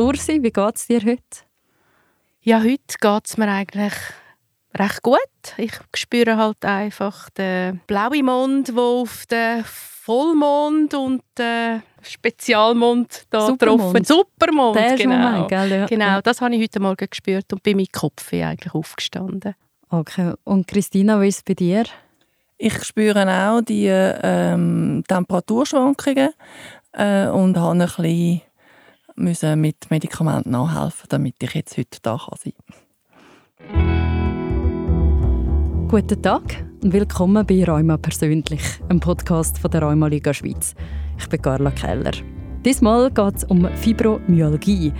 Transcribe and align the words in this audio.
Ursi, 0.00 0.42
wie 0.42 0.50
geht 0.50 0.76
es 0.76 0.86
dir 0.86 1.00
heute? 1.00 1.20
Ja, 2.40 2.60
heute 2.62 2.96
geht 2.98 3.26
es 3.26 3.36
mir 3.36 3.48
eigentlich 3.48 3.92
recht 4.74 5.02
gut. 5.02 5.18
Ich 5.58 5.72
spüre 5.94 6.38
halt 6.38 6.64
einfach 6.64 7.28
den 7.28 7.82
blauen 7.86 8.24
Mond, 8.24 8.68
der 8.68 8.78
auf 8.78 9.26
den 9.26 9.62
Vollmond 9.66 10.94
und 10.94 11.22
den 11.36 11.82
Spezialmond 12.00 13.26
da 13.28 13.46
Supermond. 13.46 13.92
getroffen. 13.94 14.04
Supermond, 14.04 14.76
Der 14.76 14.94
ist 14.94 15.02
genau. 15.02 15.32
Moment, 15.32 15.48
gell? 15.48 15.70
Ja. 15.70 15.86
Genau, 15.86 16.20
das 16.22 16.40
habe 16.40 16.54
ich 16.54 16.62
heute 16.62 16.80
Morgen 16.80 17.06
gespürt 17.10 17.52
und 17.52 17.62
bin 17.62 17.76
mit 17.76 17.92
Kopf 17.92 18.32
eigentlich 18.32 18.72
aufgestanden. 18.72 19.54
Okay. 19.90 20.32
Und 20.44 20.66
Christina, 20.66 21.20
wie 21.20 21.28
ist 21.28 21.36
es 21.36 21.42
bei 21.42 21.52
dir? 21.52 21.84
Ich 22.56 22.82
spüre 22.84 23.28
auch 23.28 23.60
die 23.60 23.88
ähm, 23.88 25.04
Temperaturschwankungen 25.06 26.30
äh, 26.92 27.26
und 27.26 27.58
habe 27.58 27.72
ein 27.72 27.78
bisschen 27.80 28.40
müssen 29.20 29.60
mit 29.60 29.90
Medikamenten 29.90 30.50
nachhelfen, 30.50 31.06
damit 31.08 31.36
ich 31.42 31.54
jetzt 31.54 31.76
heute 31.76 31.98
da 32.02 32.18
kann 32.18 32.38
sein 32.38 32.54
Guten 35.88 36.22
Tag 36.22 36.64
und 36.82 36.92
willkommen 36.92 37.44
bei 37.46 37.64
Rheuma 37.64 37.98
persönlich, 37.98 38.62
einem 38.88 39.00
Podcast 39.00 39.58
von 39.58 39.70
der 39.70 39.82
Rheuma 39.82 40.06
Liga 40.06 40.32
Schweiz. 40.32 40.74
Ich 41.18 41.28
bin 41.28 41.42
Carla 41.42 41.70
Keller. 41.70 42.12
Diesmal 42.64 43.10
geht 43.10 43.36
es 43.36 43.44
um 43.44 43.68
Fibromyalgie. 43.76 44.92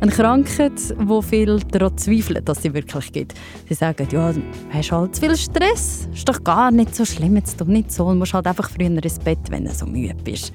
Eine 0.00 0.12
Krankheit, 0.12 0.94
wo 0.98 1.22
viele 1.22 1.58
daran 1.58 1.96
zweifeln, 1.96 2.44
dass 2.44 2.62
sie 2.62 2.74
wirklich 2.74 3.10
gibt. 3.10 3.34
Sie 3.68 3.74
sagen, 3.74 4.06
ja, 4.10 4.32
du 4.32 4.40
hast 4.72 4.92
halt 4.92 5.16
zu 5.16 5.20
viel 5.22 5.36
Stress, 5.36 6.08
ist 6.12 6.28
doch 6.28 6.44
gar 6.44 6.70
nicht 6.70 6.94
so 6.94 7.04
schlimm, 7.04 7.36
jetzt 7.36 7.60
doch 7.60 7.66
nicht 7.66 7.90
so, 7.90 8.08
du 8.08 8.14
musst 8.14 8.34
halt 8.34 8.46
einfach 8.46 8.70
früher 8.70 8.86
ins 8.86 9.18
Bett, 9.18 9.38
wenn 9.48 9.64
du 9.64 9.72
so 9.72 9.86
müde 9.86 10.14
bist. 10.22 10.52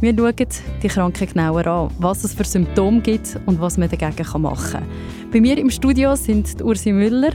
Wir 0.00 0.14
schauen 0.16 0.34
die 0.82 0.88
Krankheit 0.88 1.34
genauer 1.34 1.66
an, 1.66 1.90
was 1.98 2.24
es 2.24 2.32
für 2.32 2.44
Symptome 2.44 3.00
gibt 3.02 3.38
und 3.44 3.60
was 3.60 3.76
man 3.76 3.90
dagegen 3.90 4.40
machen 4.42 4.72
kann. 4.72 4.82
Bei 5.30 5.40
mir 5.42 5.58
im 5.58 5.68
Studio 5.70 6.16
sind 6.16 6.62
Ursi 6.62 6.90
Müller. 6.90 7.32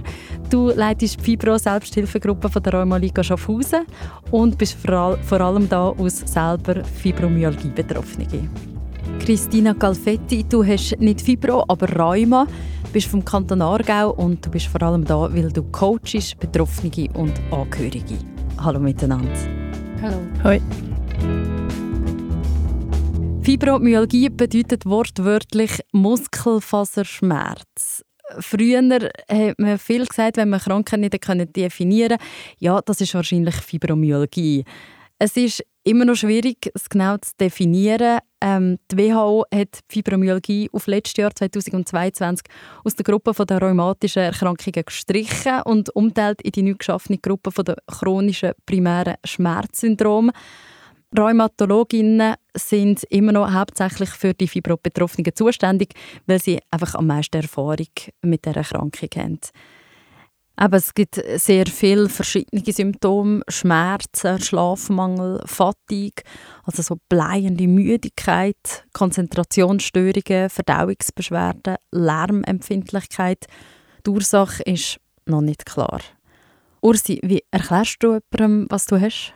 Du 0.50 0.70
leitest 0.70 1.20
die 1.20 1.24
Fibro-Selbsthilfegruppe 1.24 2.50
von 2.50 2.64
der 2.64 2.74
Rheuma 2.74 2.98
Liga 2.98 3.24
Schaffhausen 3.24 3.86
und 4.32 4.58
bist 4.58 4.74
vor 4.80 4.96
all- 4.96 5.18
vor 5.22 5.42
allem 5.42 5.70
da 5.70 5.90
aus 5.90 6.24
selber 6.26 6.84
Fibromyalgie-Betroffene. 6.84 8.50
Christina 9.20 9.74
Galfetti, 9.74 10.44
du 10.44 10.64
hast 10.66 11.00
nicht 11.00 11.22
Fibro, 11.22 11.64
aber 11.68 11.88
Rheuma, 11.96 12.48
bist 12.92 13.08
vom 13.08 13.24
Kanton 13.24 13.62
Aargau 13.62 14.12
und 14.14 14.44
du 14.44 14.50
bist 14.50 14.68
vor 14.68 14.82
allem 14.82 15.06
da, 15.06 15.30
weil 15.32 15.52
du 15.52 15.62
coachst 15.72 16.40
Betroffene 16.40 17.10
und 17.14 17.34
Angehörige. 17.52 18.16
Hallo 18.58 18.80
miteinander. 18.80 19.30
Hallo. 20.02 20.18
Hoi. 20.44 20.60
Fibromyalgie 23.46 24.30
bedeutet 24.30 24.86
wortwörtlich 24.88 25.80
Muskelfaserschmerz. 25.92 28.04
Früher 28.40 28.82
hat 28.82 29.60
man 29.60 29.78
viel 29.78 30.08
gesagt, 30.08 30.38
wenn 30.38 30.50
man 30.50 30.60
Krankheit 30.60 31.00
nicht 31.00 31.56
definieren 31.56 32.18
konnte, 32.18 32.26
ja, 32.58 32.82
das 32.82 33.02
ist 33.02 33.14
wahrscheinlich 33.14 33.54
Fibromyalgie. 33.54 34.64
Es 35.20 35.38
ist 35.38 35.64
immer 35.84 36.06
noch 36.06 36.16
schwierig, 36.16 36.72
es 36.74 36.90
genau 36.90 37.18
zu 37.18 37.34
definieren. 37.40 38.18
Ähm, 38.42 38.80
die 38.92 38.98
WHO 38.98 39.46
hat 39.54 39.82
Fibromyalgie 39.90 40.68
auf 40.74 40.88
letztes 40.88 41.18
Jahr 41.18 41.36
2022 41.36 42.48
aus 42.84 42.96
der 42.96 43.04
Gruppe 43.04 43.46
der 43.46 43.62
rheumatischen 43.62 44.24
Erkrankungen 44.24 44.84
gestrichen 44.84 45.62
und 45.66 45.96
umteilt 45.96 46.42
in 46.42 46.52
die 46.52 46.64
neu 46.64 46.74
geschaffene 46.74 47.20
Gruppe 47.20 47.64
der 47.64 47.78
chronischen 47.86 48.54
primären 48.66 49.18
Schmerzsyndrome. 49.24 50.32
Rheumatologinnen 51.16 52.38
sind 52.56 53.04
immer 53.10 53.32
noch 53.32 53.52
hauptsächlich 53.52 54.10
für 54.10 54.34
die 54.34 54.48
Fibro-Betroffenen 54.48 55.36
zuständig, 55.36 55.94
weil 56.26 56.42
sie 56.42 56.60
einfach 56.72 56.96
am 56.96 57.08
meisten 57.08 57.38
Erfahrung 57.38 57.88
mit 58.22 58.46
dieser 58.46 58.58
Erkrankung 58.58 59.10
haben. 59.16 59.40
Aber 60.58 60.78
es 60.78 60.94
gibt 60.94 61.22
sehr 61.36 61.66
viele 61.66 62.08
verschiedene 62.08 62.64
Symptome, 62.72 63.42
Schmerzen, 63.50 64.40
Schlafmangel, 64.40 65.42
Fatigue, 65.46 66.24
also 66.64 66.82
so 66.82 66.98
bleiende 67.10 67.68
Müdigkeit, 67.68 68.86
Konzentrationsstörungen, 68.94 70.50
Verdauungsbeschwerden, 70.50 71.76
Lärmempfindlichkeit. 71.92 73.48
Die 74.06 74.10
Ursache 74.10 74.64
ist 74.64 74.98
noch 75.26 75.42
nicht 75.42 75.66
klar. 75.66 76.00
Ursi, 76.82 77.20
wie 77.24 77.44
erklärst 77.52 77.98
du 78.02 78.20
jemandem, 78.32 78.68
was 78.70 78.86
du 78.86 79.02
hast? 79.02 79.34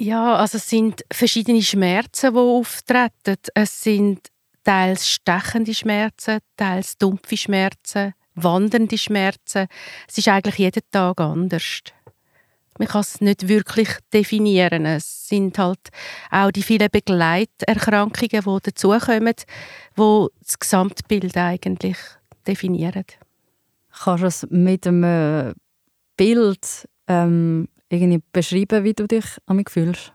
Ja, 0.00 0.36
also 0.36 0.56
es 0.56 0.66
sind 0.66 1.04
verschiedene 1.12 1.60
Schmerzen, 1.60 2.32
die 2.32 2.38
auftreten. 2.38 3.36
Es 3.52 3.82
sind 3.82 4.28
teils 4.64 5.06
stechende 5.06 5.74
Schmerzen, 5.74 6.38
teils 6.56 6.96
dumpfe 6.96 7.36
Schmerzen, 7.36 8.14
wandernde 8.34 8.96
Schmerzen. 8.96 9.66
Es 10.08 10.16
ist 10.16 10.28
eigentlich 10.28 10.56
jeden 10.56 10.80
Tag 10.90 11.20
anders. 11.20 11.82
Man 12.78 12.88
kann 12.88 13.02
es 13.02 13.20
nicht 13.20 13.46
wirklich 13.46 13.90
definieren. 14.10 14.86
Es 14.86 15.28
sind 15.28 15.58
halt 15.58 15.90
auch 16.30 16.50
die 16.50 16.62
vielen 16.62 16.88
Begleiterkrankungen, 16.90 18.40
die 18.42 18.70
dazukommen, 18.70 19.34
die 19.98 20.26
das 20.40 20.58
Gesamtbild 20.58 21.36
eigentlich 21.36 21.98
definieren. 22.46 23.04
Kannst 24.02 24.22
du 24.22 24.26
es 24.26 24.46
mit 24.48 24.86
einem 24.86 25.52
Bild 26.16 26.88
ähm, 27.06 27.68
irgendwie 27.90 28.22
beschreiben, 28.32 28.84
wie 28.84 28.94
du 28.94 29.06
dich 29.06 29.24
an 29.46 29.62
fühlst? 29.68 30.12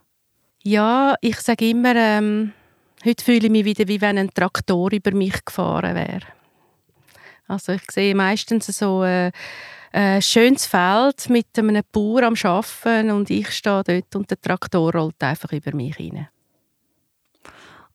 Ja, 0.63 1.15
ich 1.21 1.39
sage 1.41 1.69
immer, 1.69 1.95
ähm, 1.95 2.53
heute 3.05 3.23
fühle 3.23 3.45
ich 3.45 3.49
mich 3.51 3.65
wieder, 3.65 3.87
wie 3.87 4.01
wenn 4.01 4.17
ein 4.17 4.33
Traktor 4.33 4.91
über 4.91 5.11
mich 5.11 5.45
gefahren 5.45 5.93
wäre. 5.95 6.21
Also 7.47 7.73
ich 7.73 7.83
sehe 7.91 8.15
meistens 8.15 8.65
so 8.67 9.03
äh, 9.03 9.31
ein 9.91 10.21
schönes 10.21 10.65
Feld 10.65 11.29
mit 11.29 11.47
einem 11.57 11.83
Bauer 11.91 12.23
am 12.23 12.35
Arbeiten 12.41 13.11
und 13.11 13.29
ich 13.29 13.51
stehe 13.51 13.83
dort 13.83 14.15
und 14.15 14.29
der 14.29 14.41
Traktor 14.41 14.91
rollt 14.91 15.21
einfach 15.21 15.51
über 15.51 15.75
mich 15.75 15.95
hinein. 15.97 16.29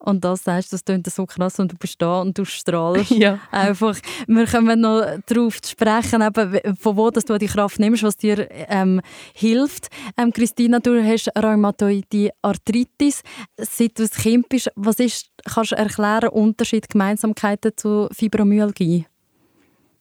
Und 0.02 0.24
das 0.24 0.44
sagst, 0.44 0.72
das 0.72 0.84
klingt 0.84 1.06
so 1.06 1.26
krass 1.26 1.58
und 1.60 1.72
du 1.72 1.76
bist 1.76 2.00
da 2.00 2.22
und 2.22 2.36
du 2.36 2.44
strahlst 2.44 3.10
Ja. 3.10 3.38
einfach. 3.50 3.96
Wir 4.26 4.46
kommen 4.46 4.80
noch 4.80 5.04
darauf 5.26 5.60
zu 5.60 5.72
sprechen, 5.72 6.22
eben, 6.22 6.76
von 6.76 6.96
wo 6.96 7.10
dass 7.10 7.26
du 7.26 7.36
die 7.38 7.46
Kraft 7.46 7.78
nimmst, 7.78 8.02
was 8.02 8.16
dir 8.16 8.48
ähm, 8.50 9.02
hilft. 9.34 9.88
Ähm, 10.16 10.32
Christina, 10.32 10.80
du 10.80 11.02
hast 11.04 11.30
Rheumatoide 11.36 12.30
Arthritis. 12.40 13.22
Seit 13.58 13.98
du 13.98 14.04
ein 14.04 14.10
Kind 14.10 14.48
bist, 14.48 14.70
was 14.74 14.98
ist, 15.00 15.28
kannst 15.44 15.72
du 15.72 15.76
erklären, 15.76 16.30
Unterschied, 16.30 16.88
Gemeinsamkeiten 16.88 17.72
zu 17.76 18.08
Fibromyalgie? 18.12 19.06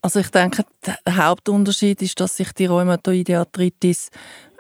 Also 0.01 0.21
ich 0.21 0.29
denke, 0.29 0.63
der 0.85 0.97
Hauptunterschied 1.17 2.01
ist, 2.01 2.17
dass 2.21 2.37
sich 2.37 2.53
die 2.53 2.67
rheumatoide 2.67 3.37
Arthritis 3.39 4.09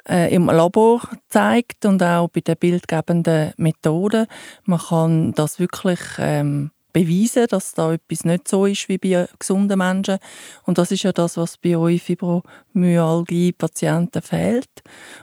äh, 0.09 0.33
im 0.33 0.47
Labor 0.47 1.01
zeigt 1.29 1.85
und 1.85 2.03
auch 2.03 2.29
bei 2.29 2.41
den 2.41 2.57
bildgebenden 2.57 3.53
Methoden. 3.57 4.27
Man 4.65 4.79
kann 4.79 5.33
das 5.33 5.59
wirklich 5.59 5.99
ähm, 6.17 6.71
beweisen, 6.93 7.47
dass 7.47 7.73
da 7.73 7.93
etwas 7.93 8.25
nicht 8.25 8.47
so 8.47 8.65
ist 8.65 8.89
wie 8.89 8.97
bei 8.97 9.27
gesunden 9.37 9.77
Menschen. 9.77 10.17
Und 10.63 10.77
das 10.77 10.91
ist 10.91 11.03
ja 11.03 11.11
das, 11.11 11.37
was 11.37 11.57
bei 11.57 11.77
euch 11.77 12.01
Fibromyalgie-Patienten 12.03 14.21
fehlt 14.21 14.69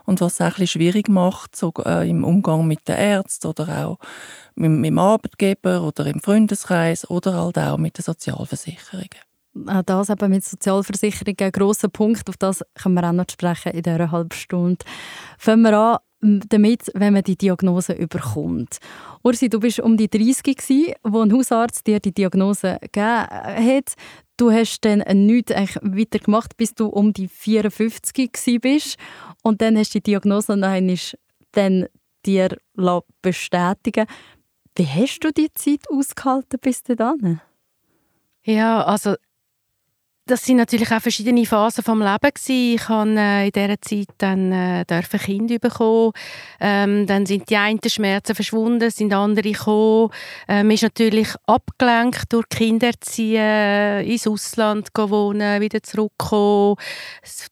und 0.04 0.20
was 0.20 0.34
es 0.34 0.40
auch 0.40 0.44
ein 0.44 0.50
bisschen 0.50 0.66
schwierig 0.68 1.08
macht, 1.08 1.56
so, 1.56 1.72
äh, 1.84 2.08
im 2.08 2.24
Umgang 2.24 2.66
mit 2.66 2.86
den 2.88 2.96
Ärzten 2.96 3.48
oder 3.48 3.86
auch 3.86 3.98
mit, 4.54 4.70
mit 4.70 4.90
dem 4.90 4.98
Arbeitgeber 4.98 5.82
oder 5.82 6.06
im 6.06 6.20
Freundeskreis 6.20 7.08
oder 7.10 7.34
halt 7.34 7.58
auch 7.58 7.78
mit 7.78 7.98
den 7.98 8.04
Sozialversicherungen. 8.04 9.10
Auch 9.66 9.82
das 9.82 10.10
eben 10.10 10.30
mit 10.30 10.44
Sozialversicherung 10.44 11.34
ein 11.40 11.52
grosser 11.52 11.88
Punkt. 11.88 12.28
Auf 12.28 12.36
das 12.36 12.62
können 12.74 12.94
wir 12.94 13.08
auch 13.08 13.12
noch 13.12 13.26
sprechen 13.30 13.72
in 13.72 13.82
dieser 13.82 14.10
halben 14.10 14.32
Stunde. 14.32 14.84
Fangen 15.38 15.62
wir 15.62 15.78
an 15.78 15.98
damit, 16.20 16.90
wenn 16.94 17.12
man 17.12 17.22
die 17.22 17.36
Diagnose 17.36 17.92
überkommt. 17.92 18.78
Ursi, 19.22 19.48
du 19.48 19.60
bist 19.60 19.80
um 19.80 19.96
die 19.96 20.08
30 20.08 20.56
gsi, 20.56 20.94
wo 21.02 21.20
ein 21.20 21.32
Hausarzt 21.32 21.86
dir 21.86 22.00
die 22.00 22.12
Diagnose 22.12 22.78
gegeben 22.80 23.04
hat. 23.06 23.94
Du 24.36 24.50
hast 24.50 24.84
dann 24.84 25.04
nichts 25.26 25.52
weiter 25.52 26.18
gemacht, 26.18 26.56
bis 26.56 26.74
du 26.74 26.86
um 26.86 27.12
die 27.12 27.28
54 27.28 28.32
gsi 28.32 28.58
bist. 28.58 28.96
Und 29.42 29.60
dann 29.60 29.76
hast 29.76 29.94
du 29.94 29.98
die 29.98 30.10
Diagnose 30.10 30.56
noch 30.56 31.12
dann 31.52 31.86
dir 32.24 32.56
bestätigen 33.22 34.06
Wie 34.74 34.86
hast 34.86 35.20
du 35.20 35.32
die 35.32 35.52
Zeit 35.52 35.88
ausgehalten 35.90 36.58
bis 36.60 36.82
dann? 36.82 37.40
Ja, 38.42 38.84
also 38.84 39.14
das 40.26 40.44
sind 40.44 40.56
natürlich 40.56 40.90
auch 40.90 41.00
verschiedene 41.00 41.46
Phasen 41.46 41.84
vom 41.84 42.00
Leben 42.00 42.18
gewesen. 42.34 42.74
Ich 42.74 42.88
habe 42.88 43.14
äh, 43.16 43.46
in 43.46 43.52
dieser 43.52 43.80
Zeit 43.80 44.08
dann 44.18 44.50
äh, 44.50 44.84
dürfen 44.84 45.20
Kind 45.20 45.60
bekommen. 45.60 46.12
Ähm, 46.58 47.06
dann 47.06 47.26
sind 47.26 47.48
die 47.48 47.56
einen 47.56 47.78
Schmerzen 47.86 48.34
verschwunden, 48.34 48.90
sind 48.90 49.14
andere 49.14 49.52
gekommen. 49.52 50.10
Äh, 50.48 50.64
man 50.64 50.72
ist 50.72 50.82
natürlich 50.82 51.28
abgelenkt 51.46 52.32
durch 52.32 52.48
Kinderziehen, 52.48 54.04
ins 54.04 54.26
Ausland 54.26 54.88
wohnen, 54.96 55.60
wieder 55.60 55.80
zurückkommen, 55.82 56.76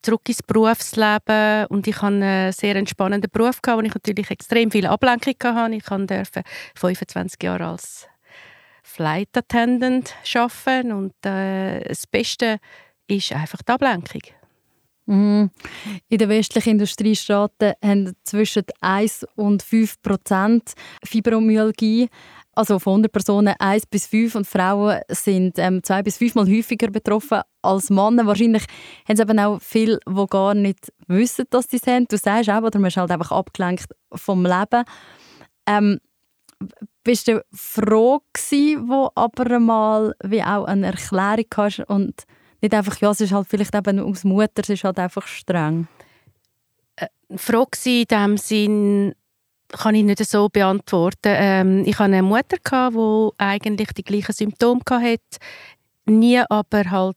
zurück 0.02 0.28
ins 0.28 0.42
Berufsleben. 0.42 1.66
Und 1.66 1.86
ich 1.86 1.96
hatte 1.96 2.06
einen 2.06 2.52
sehr 2.52 2.74
entspannenden 2.74 3.30
Beruf 3.30 3.60
wo 3.64 3.80
ich 3.80 3.94
natürlich 3.94 4.30
extrem 4.30 4.70
viel 4.72 4.86
Ablenkung 4.86 5.54
hatte. 5.54 5.74
Ich 5.74 5.84
durfte 5.84 6.42
25 6.74 7.40
Jahre 7.42 7.66
als 7.66 8.08
Flight 8.94 9.36
Attendant 9.36 10.14
arbeiten 10.34 10.92
und 10.92 11.14
äh, 11.26 11.80
das 11.80 12.06
Beste 12.06 12.58
ist 13.08 13.32
einfach 13.32 13.60
die 13.62 13.72
Ablenkung. 13.72 14.22
Mhm. 15.06 15.50
In 16.08 16.18
den 16.18 16.28
westlichen 16.28 16.70
Industriestaaten 16.70 17.72
haben 17.82 18.12
zwischen 18.22 18.62
1 18.80 19.26
und 19.34 19.62
5 19.62 20.00
Prozent 20.00 20.72
Fibromyalgie. 21.04 22.08
Also 22.52 22.78
von 22.78 22.92
100 22.92 23.12
Personen 23.12 23.54
1 23.58 23.86
bis 23.86 24.06
5 24.06 24.36
und 24.36 24.46
Frauen 24.46 25.00
sind 25.08 25.58
ähm, 25.58 25.82
zwei 25.82 26.04
bis 26.04 26.18
fünfmal 26.18 26.46
häufiger 26.46 26.88
betroffen 26.88 27.40
als 27.62 27.90
Männer. 27.90 28.26
Wahrscheinlich 28.26 28.62
haben 29.08 29.14
es 29.14 29.20
eben 29.20 29.38
auch 29.40 29.60
viele, 29.60 29.98
die 30.08 30.26
gar 30.30 30.54
nicht 30.54 30.92
wissen, 31.08 31.46
dass 31.50 31.68
sie 31.68 31.78
es 31.78 31.86
haben. 31.88 32.06
Du 32.06 32.16
sagst 32.16 32.48
auch, 32.48 32.62
oder 32.62 32.78
man 32.78 32.88
ist 32.88 32.96
halt 32.96 33.10
einfach 33.10 33.32
abgelenkt 33.32 33.86
vom 34.14 34.46
Leben. 34.46 34.84
Ähm, 35.66 35.98
bist 37.02 37.28
du 37.28 37.44
froh 37.52 38.20
gewesen, 38.32 38.88
wo 38.88 39.10
aber 39.14 39.58
mal 39.58 40.14
wie 40.22 40.42
auch 40.42 40.64
eine 40.64 40.86
Erklärung 40.86 41.46
hast 41.56 41.80
und 41.80 42.24
nicht 42.60 42.74
einfach, 42.74 42.96
ja, 43.00 43.10
es 43.10 43.20
ist 43.20 43.32
halt 43.32 43.46
vielleicht 43.48 43.74
eben 43.74 44.00
aus 44.00 44.24
Mutter, 44.24 44.62
es 44.62 44.70
ist 44.70 44.84
halt 44.84 44.98
einfach 44.98 45.26
streng? 45.26 45.86
Äh, 46.96 47.08
froh 47.36 47.66
gewesen 47.66 48.00
in 48.02 48.06
dem 48.08 48.36
Sinn, 48.38 49.14
kann 49.68 49.94
ich 49.94 50.04
nicht 50.04 50.24
so 50.24 50.48
beantworten. 50.48 51.34
Ähm, 51.36 51.82
ich 51.84 51.98
hatte 51.98 52.04
eine 52.04 52.22
Mutter, 52.22 52.56
die 52.62 53.30
eigentlich 53.38 53.92
die 53.92 54.04
gleichen 54.04 54.32
Symptome 54.32 54.80
hatte, 54.90 55.38
nie 56.06 56.40
aber 56.48 56.90
halt 56.90 57.16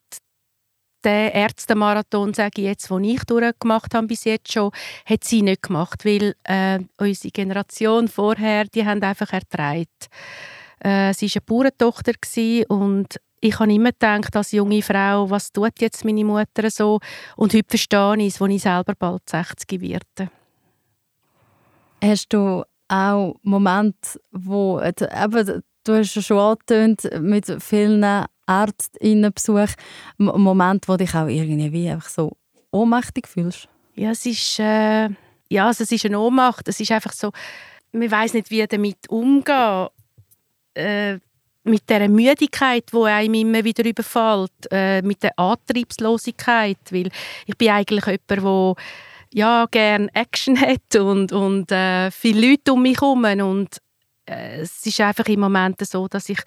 den 1.04 1.32
Ärztemarathon, 1.32 2.34
sage 2.34 2.62
ich 2.62 2.68
jetzt, 2.68 2.90
den 2.90 3.04
ich 3.04 3.24
durchgemacht 3.24 3.94
habe 3.94 4.08
bis 4.08 4.24
jetzt 4.26 4.52
schon, 4.52 4.72
hat 5.06 5.24
sie 5.24 5.42
nicht 5.42 5.64
gemacht, 5.64 6.06
weil 6.06 6.36
äh, 6.44 6.80
unsere 6.98 7.32
Generation 7.32 8.08
vorher, 8.08 8.66
die 8.66 8.86
haben 8.86 9.02
einfach 9.02 9.32
ertragen. 9.32 9.88
Äh, 10.80 11.14
sie 11.14 11.30
war 11.30 11.62
eine 11.62 11.72
Bauerntochter 11.72 12.14
und 12.70 13.20
ich 13.40 13.60
habe 13.60 13.74
immer 13.74 13.92
gedacht, 13.92 14.36
als 14.36 14.52
junge 14.52 14.82
Frau, 14.82 15.30
was 15.30 15.52
tut 15.52 15.80
jetzt 15.80 16.04
meine 16.04 16.26
Mutter 16.26 16.70
so? 16.72 17.00
Und 17.36 17.54
heute 17.54 17.70
verstehe 17.70 18.18
ich 18.18 18.34
es, 18.34 18.42
als 18.42 18.52
ich 18.52 18.62
selber 18.62 18.94
bald 18.98 19.30
60 19.30 19.80
werde. 19.80 20.32
Hast 22.04 22.34
du 22.34 22.64
auch 22.88 23.36
Momente, 23.44 24.20
wo 24.32 24.80
eben, 24.82 25.64
du 25.84 25.94
hast 25.94 26.24
schon 26.24 26.38
angetönt, 26.38 27.08
mit 27.22 27.46
vielen 27.62 28.26
Ärztinnenbesuch, 28.48 29.70
Moment, 30.18 30.88
wo 30.88 30.98
dich 30.98 31.14
auch 31.16 31.28
irgendwie 31.28 31.90
einfach 31.90 32.10
so 32.10 32.32
ohnmächtig 32.72 33.28
fühlst? 33.28 33.68
Ja, 33.96 34.12
es 34.12 34.26
ist, 34.26 34.60
äh, 34.60 35.10
ja, 35.50 35.68
also 35.68 35.84
es 35.84 35.92
ist 35.92 36.06
eine 36.06 36.20
Ohnmacht. 36.20 36.68
Es 36.68 36.80
ist 36.80 36.92
einfach 36.92 37.14
so, 37.14 37.32
man 37.92 38.12
weiß 38.12 38.34
nicht, 38.34 38.52
wie 38.52 38.66
damit 38.68 39.10
umgehen. 39.10 39.88
Äh, 40.74 41.20
mit 41.68 41.90
der 41.90 42.08
Müdigkeit, 42.10 42.86
wo 42.92 43.04
einem 43.04 43.34
immer 43.34 43.64
wieder 43.64 43.86
überfällt, 43.86 44.52
äh, 44.72 45.02
mit 45.02 45.22
der 45.22 45.38
Antriebslosigkeit, 45.38 46.78
weil 46.92 47.10
ich 47.46 47.58
bin 47.58 47.70
eigentlich 47.70 48.06
jemand, 48.06 48.30
der 48.30 48.76
ja 49.34 49.66
gerne 49.70 50.08
Action 50.14 50.60
hat 50.60 50.96
und 50.96 51.32
und 51.34 51.72
äh, 51.72 52.10
viele 52.12 52.52
Leute 52.52 52.74
um 52.74 52.82
mich 52.82 53.02
herum 53.02 53.24
und 53.24 53.78
es 54.28 54.86
ist 54.86 55.00
einfach 55.00 55.26
im 55.26 55.40
Moment 55.40 55.80
so, 55.86 56.08
dass 56.08 56.30
ich 56.30 56.40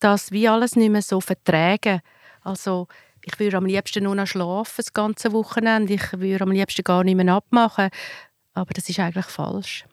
das 0.00 0.32
wie 0.32 0.48
alles 0.48 0.76
nicht 0.76 0.90
mehr 0.90 1.02
so 1.02 1.20
verträge. 1.20 2.00
Also 2.42 2.88
ich 3.24 3.38
würde 3.38 3.56
am 3.56 3.66
liebsten 3.66 4.04
nur 4.04 4.14
noch 4.14 4.26
schlafen 4.26 4.74
das 4.76 4.92
ganze 4.92 5.32
Wochenende. 5.32 5.94
Ich 5.94 6.12
würde 6.18 6.44
am 6.44 6.50
liebsten 6.50 6.82
gar 6.82 7.04
nicht 7.04 7.16
mehr 7.16 7.32
abmachen. 7.32 7.90
Aber 8.54 8.74
das 8.74 8.88
ist 8.88 8.98
eigentlich 8.98 9.26
falsch. 9.26 9.84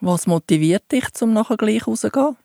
Was 0.00 0.26
motiviert 0.26 0.90
dich, 0.90 1.04
um 1.20 1.32
nachher 1.32 1.56
gleich 1.56 1.86
rauszugehen? 1.86 2.36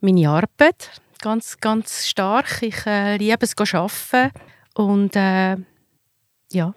Meine 0.00 0.28
Arbeit, 0.28 1.00
ganz, 1.20 1.58
ganz 1.58 2.06
stark. 2.06 2.62
Ich 2.62 2.86
äh, 2.86 3.16
liebe 3.16 3.44
es, 3.44 3.52
zu 3.52 3.76
arbeiten. 3.76 4.32
Und 4.74 5.16
äh, 5.16 5.56
ja, 6.52 6.74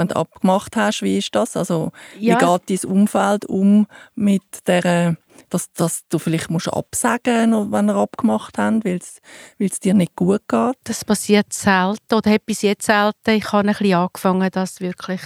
wenn 0.00 0.08
du 0.08 0.16
abgemacht 0.16 0.76
hast, 0.76 1.02
wie 1.02 1.18
ist 1.18 1.34
das? 1.34 1.56
Also, 1.56 1.92
ja. 2.18 2.40
wie 2.40 2.46
geht 2.66 2.84
dein 2.84 2.90
Umfeld 2.90 3.44
um 3.44 3.86
mit 4.14 4.42
der, 4.66 5.16
dass, 5.48 5.72
dass 5.72 6.06
du 6.08 6.18
vielleicht 6.18 6.50
musst 6.50 6.72
absagen 6.72 7.72
wenn 7.72 7.88
ihr 7.88 7.96
abgemacht 7.96 8.58
habt, 8.58 8.84
weil 8.84 9.00
es 9.58 9.80
dir 9.80 9.94
nicht 9.94 10.16
gut 10.16 10.42
geht? 10.48 10.76
Das 10.84 11.04
passiert 11.04 11.52
selten 11.52 12.14
oder 12.14 12.30
hat 12.30 12.46
bis 12.46 12.62
jetzt 12.62 12.86
selten. 12.86 13.30
Ich 13.30 13.52
habe 13.52 13.68
ein 13.68 13.74
bisschen 13.74 13.94
angefangen, 13.94 14.48
das 14.52 14.80
wirklich 14.80 15.20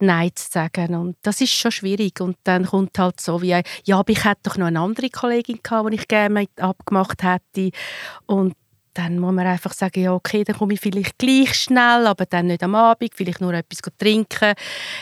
Nein 0.00 0.30
zu 0.34 0.46
sagen. 0.50 0.94
Und 0.94 1.16
das 1.22 1.40
ist 1.40 1.52
schon 1.52 1.70
schwierig. 1.70 2.20
Und 2.20 2.36
dann 2.44 2.66
kommt 2.66 2.98
halt 2.98 3.20
so 3.20 3.42
wie, 3.42 3.60
ja, 3.84 3.98
aber 3.98 4.10
ich 4.10 4.24
hätte 4.24 4.40
doch 4.44 4.56
noch 4.56 4.66
eine 4.66 4.80
andere 4.80 5.10
Kollegin 5.10 5.60
gehabt, 5.62 5.90
die 5.92 5.96
ich 5.96 6.08
gerne 6.08 6.46
abgemacht 6.56 7.22
hätte. 7.22 7.70
Und 8.26 8.54
dann 8.94 9.18
muss 9.18 9.32
man 9.32 9.46
einfach 9.46 9.72
sagen, 9.72 10.02
ja 10.02 10.12
okay, 10.12 10.42
dann 10.44 10.56
komme 10.56 10.74
ich 10.74 10.80
vielleicht 10.80 11.18
gleich 11.18 11.54
schnell, 11.54 12.06
aber 12.06 12.26
dann 12.26 12.46
nicht 12.46 12.62
am 12.62 12.74
Abend, 12.74 13.14
vielleicht 13.14 13.40
nur 13.40 13.54
etwas 13.54 13.80
trinken. 13.98 14.54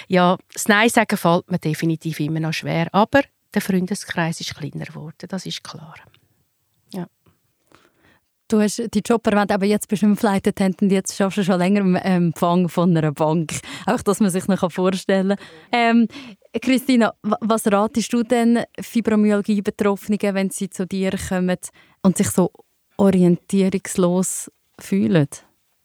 Ja, 0.08 0.36
das 0.52 0.68
Nein 0.68 0.90
sagen 0.90 1.16
fällt 1.16 1.50
mir 1.50 1.58
definitiv 1.58 2.20
immer 2.20 2.40
noch 2.40 2.52
schwer, 2.52 2.88
aber 2.92 3.22
der 3.54 3.62
Freundeskreis 3.62 4.40
ist 4.40 4.54
kleiner 4.54 4.84
geworden, 4.84 5.26
das 5.28 5.46
ist 5.46 5.64
klar. 5.64 5.94
Ja. 6.92 7.06
Du 8.48 8.60
hast 8.60 8.78
deinen 8.78 9.02
Job 9.04 9.26
erwähnt, 9.26 9.52
aber 9.52 9.66
jetzt 9.66 9.88
bist 9.88 10.02
du 10.02 10.06
im 10.06 10.16
Flight 10.16 10.48
Attendant, 10.48 10.90
jetzt 10.90 11.14
schaffst 11.14 11.38
du 11.38 11.44
schon 11.44 11.58
länger 11.58 11.80
im 11.80 11.96
Empfang 11.96 12.68
von 12.68 12.96
einer 12.96 13.12
Bank. 13.12 13.60
Auch, 13.86 14.02
dass 14.02 14.20
man 14.20 14.30
sich 14.30 14.46
noch 14.48 14.72
vorstellen 14.72 15.36
kann. 15.36 15.38
Ähm, 15.72 16.08
Christina, 16.60 17.12
was 17.22 17.70
ratest 17.70 18.12
du 18.12 18.22
denn 18.22 18.64
Fibromyalgie-Betroffenen, 18.80 20.34
wenn 20.34 20.50
sie 20.50 20.70
zu 20.70 20.86
dir 20.86 21.12
kommen 21.28 21.58
und 22.02 22.16
sich 22.16 22.30
so 22.30 22.50
orientierungslos 22.96 24.50
fühlen? 24.80 25.28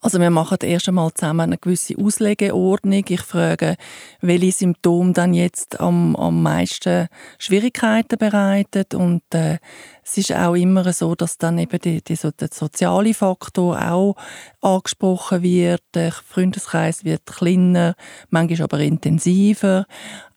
Also 0.04 0.20
wir 0.20 0.30
machen 0.32 0.58
erst 0.64 0.90
einmal 0.90 1.14
zusammen 1.14 1.40
eine 1.40 1.58
gewisse 1.58 1.98
Auslegeordnung. 1.98 3.06
Ich 3.08 3.22
frage, 3.22 3.78
welche 4.20 4.52
Symptome 4.52 5.14
dann 5.14 5.34
jetzt 5.34 5.80
am, 5.80 6.18
am 6.18 6.44
meisten 6.44 7.08
Schwierigkeiten 7.40 8.18
bereiten 8.18 8.84
und 8.96 9.24
äh, 9.34 9.60
es 10.04 10.18
ist 10.18 10.34
auch 10.34 10.56
immer 10.56 10.92
so, 10.92 11.16
dass 11.16 11.38
dann 11.38 11.58
eben 11.58 11.80
die, 11.80 12.04
die, 12.04 12.18
so 12.18 12.32
der 12.32 12.50
soziale 12.52 13.14
Faktor 13.14 13.82
auch 13.82 14.16
angesprochen 14.60 15.42
wird. 15.42 15.82
Der 15.94 16.12
Freundeskreis 16.12 17.06
wird 17.06 17.26
kleiner, 17.26 17.96
manchmal 18.30 18.64
aber 18.64 18.80
intensiver. 18.82 19.86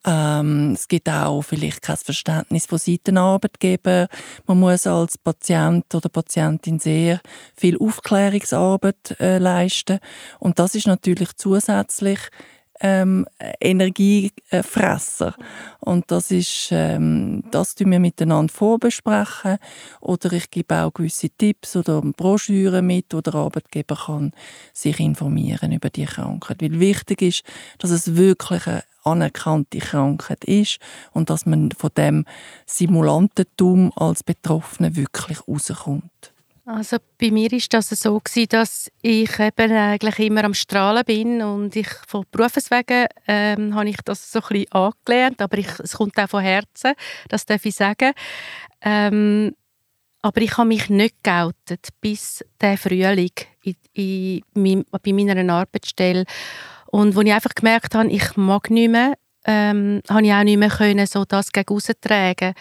Ähm, 0.06 0.73
es 0.73 0.87
gibt 0.87 1.08
auch 1.08 1.43
vielleicht 1.43 1.82
kein 1.82 1.97
Verständnis 1.97 2.67
von 2.67 2.79
Seiten 2.79 3.19
Arbeitgeber. 3.19 4.06
Man 4.46 4.60
muss 4.60 4.86
als 4.86 5.19
Patient 5.19 5.93
oder 5.94 6.08
Patientin 6.08 6.79
sehr 6.79 7.20
viel 7.56 7.77
Aufklärungsarbeit 7.79 9.19
äh, 9.19 9.39
leisten. 9.39 9.98
Und 10.39 10.60
das 10.60 10.77
ist 10.77 10.86
natürlich 10.86 11.36
zusätzlich 11.36 12.20
ähm, 12.81 13.27
Energiefresser. 13.61 15.35
Und 15.81 16.11
das 16.11 16.31
ist, 16.31 16.69
ähm, 16.73 17.45
das 17.51 17.75
tun 17.75 17.91
wir 17.91 18.01
miteinander 18.01 18.53
vorbesprechen. 18.53 19.59
Oder 20.01 20.33
ich 20.33 20.51
gebe 20.51 20.83
auch 20.83 20.93
gewisse 20.93 21.31
Tipps 21.31 21.77
oder 21.77 22.01
Broschüren 22.03 22.87
mit, 22.87 23.06
wo 23.13 23.21
der 23.21 23.35
Arbeitgeber 23.35 23.97
kann 24.06 24.33
sich 24.73 25.01
informieren 25.01 25.73
über 25.73 25.91
die 25.91 26.06
Krankheit. 26.06 26.63
Weil 26.63 26.81
wichtig 26.81 27.23
ist, 27.23 27.43
dass 27.79 27.91
es 27.91 28.17
wirklich 28.17 28.67
eine 28.67 28.85
anerkannte 29.05 29.79
Krankheit 29.79 30.45
ist 30.45 30.79
und 31.13 31.31
dass 31.31 31.47
man 31.47 31.71
von 31.73 31.91
dem 31.97 32.25
Simulantentum 32.67 33.93
als 33.97 34.23
Betroffene 34.23 34.97
wirklich 34.97 35.47
rauskommt. 35.47 36.33
Also 36.69 36.96
bei 37.20 37.31
mir 37.31 37.53
ist 37.53 37.73
das 37.75 37.91
so 37.91 38.19
gewesen, 38.19 38.49
dass 38.49 38.91
ich 39.01 39.39
eben 39.39 39.70
eigentlich 39.70 40.19
immer 40.19 40.43
am 40.43 40.53
Strahlen 40.53 41.05
bin 41.05 41.41
und 41.41 41.77
ich 41.77 41.87
von 42.08 42.25
Berufswegen 42.32 43.06
ähm, 43.29 43.73
habe 43.77 43.89
ich 43.89 43.99
das 44.05 44.32
so 44.32 44.41
ein 44.41 44.49
bisschen 44.49 44.73
angelernt, 44.73 45.41
aber 45.41 45.58
ich, 45.58 45.69
es 45.79 45.93
kommt 45.93 46.19
auch 46.19 46.29
von 46.29 46.43
Herzen, 46.43 46.94
das 47.29 47.46
darf 47.46 47.65
ich 47.65 47.77
sagen. 47.77 48.13
Ähm, 48.81 49.55
aber 50.23 50.41
ich 50.41 50.58
habe 50.58 50.67
mich 50.67 50.91
nicht 50.91 51.23
geoutet 51.23 51.91
bis 52.01 52.44
der 52.61 52.77
Frühling 52.77 53.31
in, 53.63 53.77
in, 53.93 54.43
in, 54.55 54.85
bei 54.91 55.13
meiner 55.13 55.55
Arbeitsstelle 55.55 56.25
und 56.87 57.15
wo 57.15 57.20
ich 57.20 57.32
einfach 57.32 57.55
gemerkt 57.55 57.94
habe, 57.94 58.08
ich 58.08 58.37
mag 58.37 58.70
nicht 58.70 58.91
mehr, 58.91 59.15
ähm, 59.44 60.03
habe 60.11 60.27
ich 60.27 60.32
auch 60.32 60.43
nicht 60.43 60.58
mehr 60.58 60.70
können, 60.70 61.06
so 61.06 61.25
das 61.25 61.53
gegen 61.53 61.79
tragen 62.01 62.55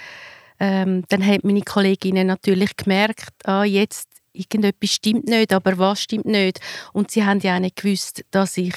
ähm, 0.60 1.04
dann 1.10 1.26
haben 1.26 1.42
meine 1.44 1.62
Kolleginnen 1.62 2.28
natürlich 2.28 2.76
gemerkt, 2.78 3.34
ah, 3.46 3.64
jetzt 3.64 4.10
irgendetwas 4.34 4.92
stimmt 4.92 5.26
nicht, 5.26 5.54
aber 5.54 5.78
was 5.78 6.02
stimmt 6.02 6.26
nicht? 6.26 6.60
Und 6.94 7.12
sie 7.12 7.24
haben 7.26 7.40
ja 7.40 7.56
auch 7.56 7.60
nicht 7.60 7.78
gewusst, 7.78 8.24
dass 8.32 8.58
ich 8.58 8.76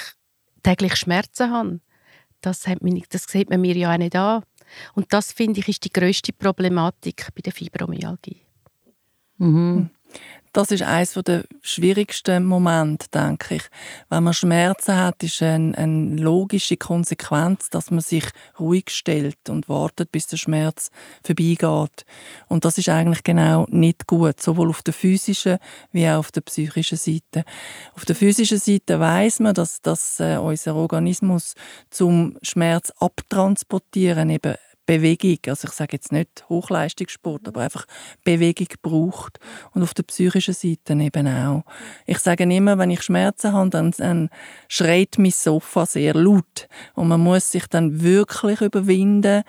täglich 0.63 0.97
Schmerzen 0.97 1.51
habe. 1.51 1.81
Das, 2.41 2.67
hat 2.67 2.83
mich, 2.83 3.09
das 3.09 3.25
sieht 3.25 3.51
man 3.51 3.61
mir 3.61 3.77
ja 3.77 3.93
auch 3.93 3.99
nicht 3.99 4.15
an. 4.15 4.43
Und 4.95 5.13
das, 5.13 5.33
finde 5.33 5.61
ich, 5.61 5.69
ist 5.69 5.85
die 5.85 5.93
grösste 5.93 6.33
Problematik 6.33 7.29
bei 7.35 7.43
der 7.43 7.53
Fibromyalgie. 7.53 8.43
Mhm. 9.39 9.91
Das 10.53 10.71
ist 10.71 10.83
eines 10.83 11.13
der 11.13 11.45
schwierigsten 11.63 12.45
Momente, 12.45 13.07
denke 13.13 13.57
ich. 13.57 13.63
Wenn 14.09 14.25
man 14.25 14.35
Schmerzen 14.35 14.97
hat, 14.97 15.23
ist 15.23 15.43
eine, 15.43 15.77
eine 15.77 16.17
logische 16.17 16.77
Konsequenz, 16.77 17.71
dass 17.71 17.91
man 17.91 18.01
sich 18.01 18.25
ruhig 18.59 18.91
stellt 18.91 19.49
und 19.49 19.69
wartet, 19.69 20.13
bis 20.13 20.27
der 20.27 20.37
Schmerz 20.37 20.91
vorbeigeht. 21.23 22.05
Und 22.49 22.65
das 22.65 22.79
ist 22.79 22.89
eigentlich 22.89 23.23
genau 23.23 23.67
nicht 23.71 24.07
gut, 24.07 24.41
sowohl 24.41 24.71
auf 24.71 24.83
der 24.83 24.95
physischen 24.95 25.59
wie 25.93 26.09
auch 26.09 26.19
auf 26.19 26.33
der 26.33 26.41
psychischen 26.43 26.99
Seite. 26.99 27.45
Auf 27.95 28.05
der 28.05 28.17
physischen 28.17 28.59
Seite 28.59 29.01
weiß 29.01 29.41
man, 29.41 29.55
dass, 29.55 29.81
dass 29.83 30.21
äh, 30.21 30.37
unser 30.37 30.75
Organismus 30.75 31.55
zum 31.91 32.37
Schmerz 32.43 32.93
abtransportieren 32.99 34.31
eben 34.31 34.55
Bewegung, 34.89 35.37
also 35.49 35.69
ich 35.69 35.75
sage 35.75 35.97
jetzt 35.97 36.13
nicht 36.13 36.49
Hochleistungssport, 36.49 37.47
aber 37.47 37.61
einfach 37.61 37.85
Bewegung 38.25 38.69
braucht. 38.81 39.39
Und 39.75 39.83
auf 39.83 39.93
der 39.93 40.05
psychischen 40.05 40.55
Seite 40.55 40.95
eben 40.95 41.29
auch. 41.29 41.63
Ich 42.07 42.21
sage 42.21 42.45
immer, 42.45 42.79
wenn 42.79 42.91
ich 42.91 43.03
Schmerzen 43.03 43.53
habe, 43.53 43.69
dann, 43.69 43.91
dann 43.91 44.31
schreit 44.67 45.17
mein 45.19 45.31
Sofa 45.31 45.85
sehr 45.85 46.15
laut. 46.15 46.69
Und 46.95 47.09
man 47.09 47.21
muss 47.21 47.53
sich 47.53 47.67
dann 47.67 48.01
wirklich 48.01 48.63
überwinden, 48.63 49.43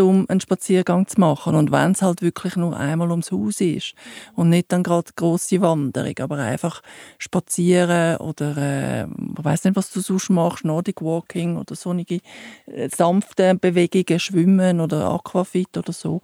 um 0.00 0.26
einen 0.28 0.40
Spaziergang 0.40 1.06
zu 1.06 1.20
machen. 1.20 1.54
Und 1.54 1.72
wenn 1.72 1.92
es 1.92 2.02
halt 2.02 2.22
wirklich 2.22 2.56
nur 2.56 2.76
einmal 2.76 3.10
ums 3.10 3.32
Haus 3.32 3.60
ist 3.60 3.94
und 4.34 4.50
nicht 4.50 4.72
dann 4.72 4.82
gerade 4.82 5.10
große 5.14 5.60
Wanderung, 5.60 6.14
aber 6.20 6.38
einfach 6.38 6.82
spazieren 7.18 8.16
oder 8.18 8.56
äh, 8.56 9.02
ich 9.04 9.44
weiß 9.44 9.64
nicht, 9.64 9.76
was 9.76 9.90
du 9.90 10.00
sonst 10.00 10.30
machst, 10.30 10.64
Nordic 10.64 11.02
Walking 11.02 11.56
oder 11.56 11.74
sonnige 11.74 12.20
äh, 12.66 12.88
sanfte 12.94 13.54
Bewegungen, 13.54 14.20
Schwimmen 14.20 14.80
oder 14.80 15.10
Aquafit 15.10 15.76
oder 15.76 15.92
so. 15.92 16.20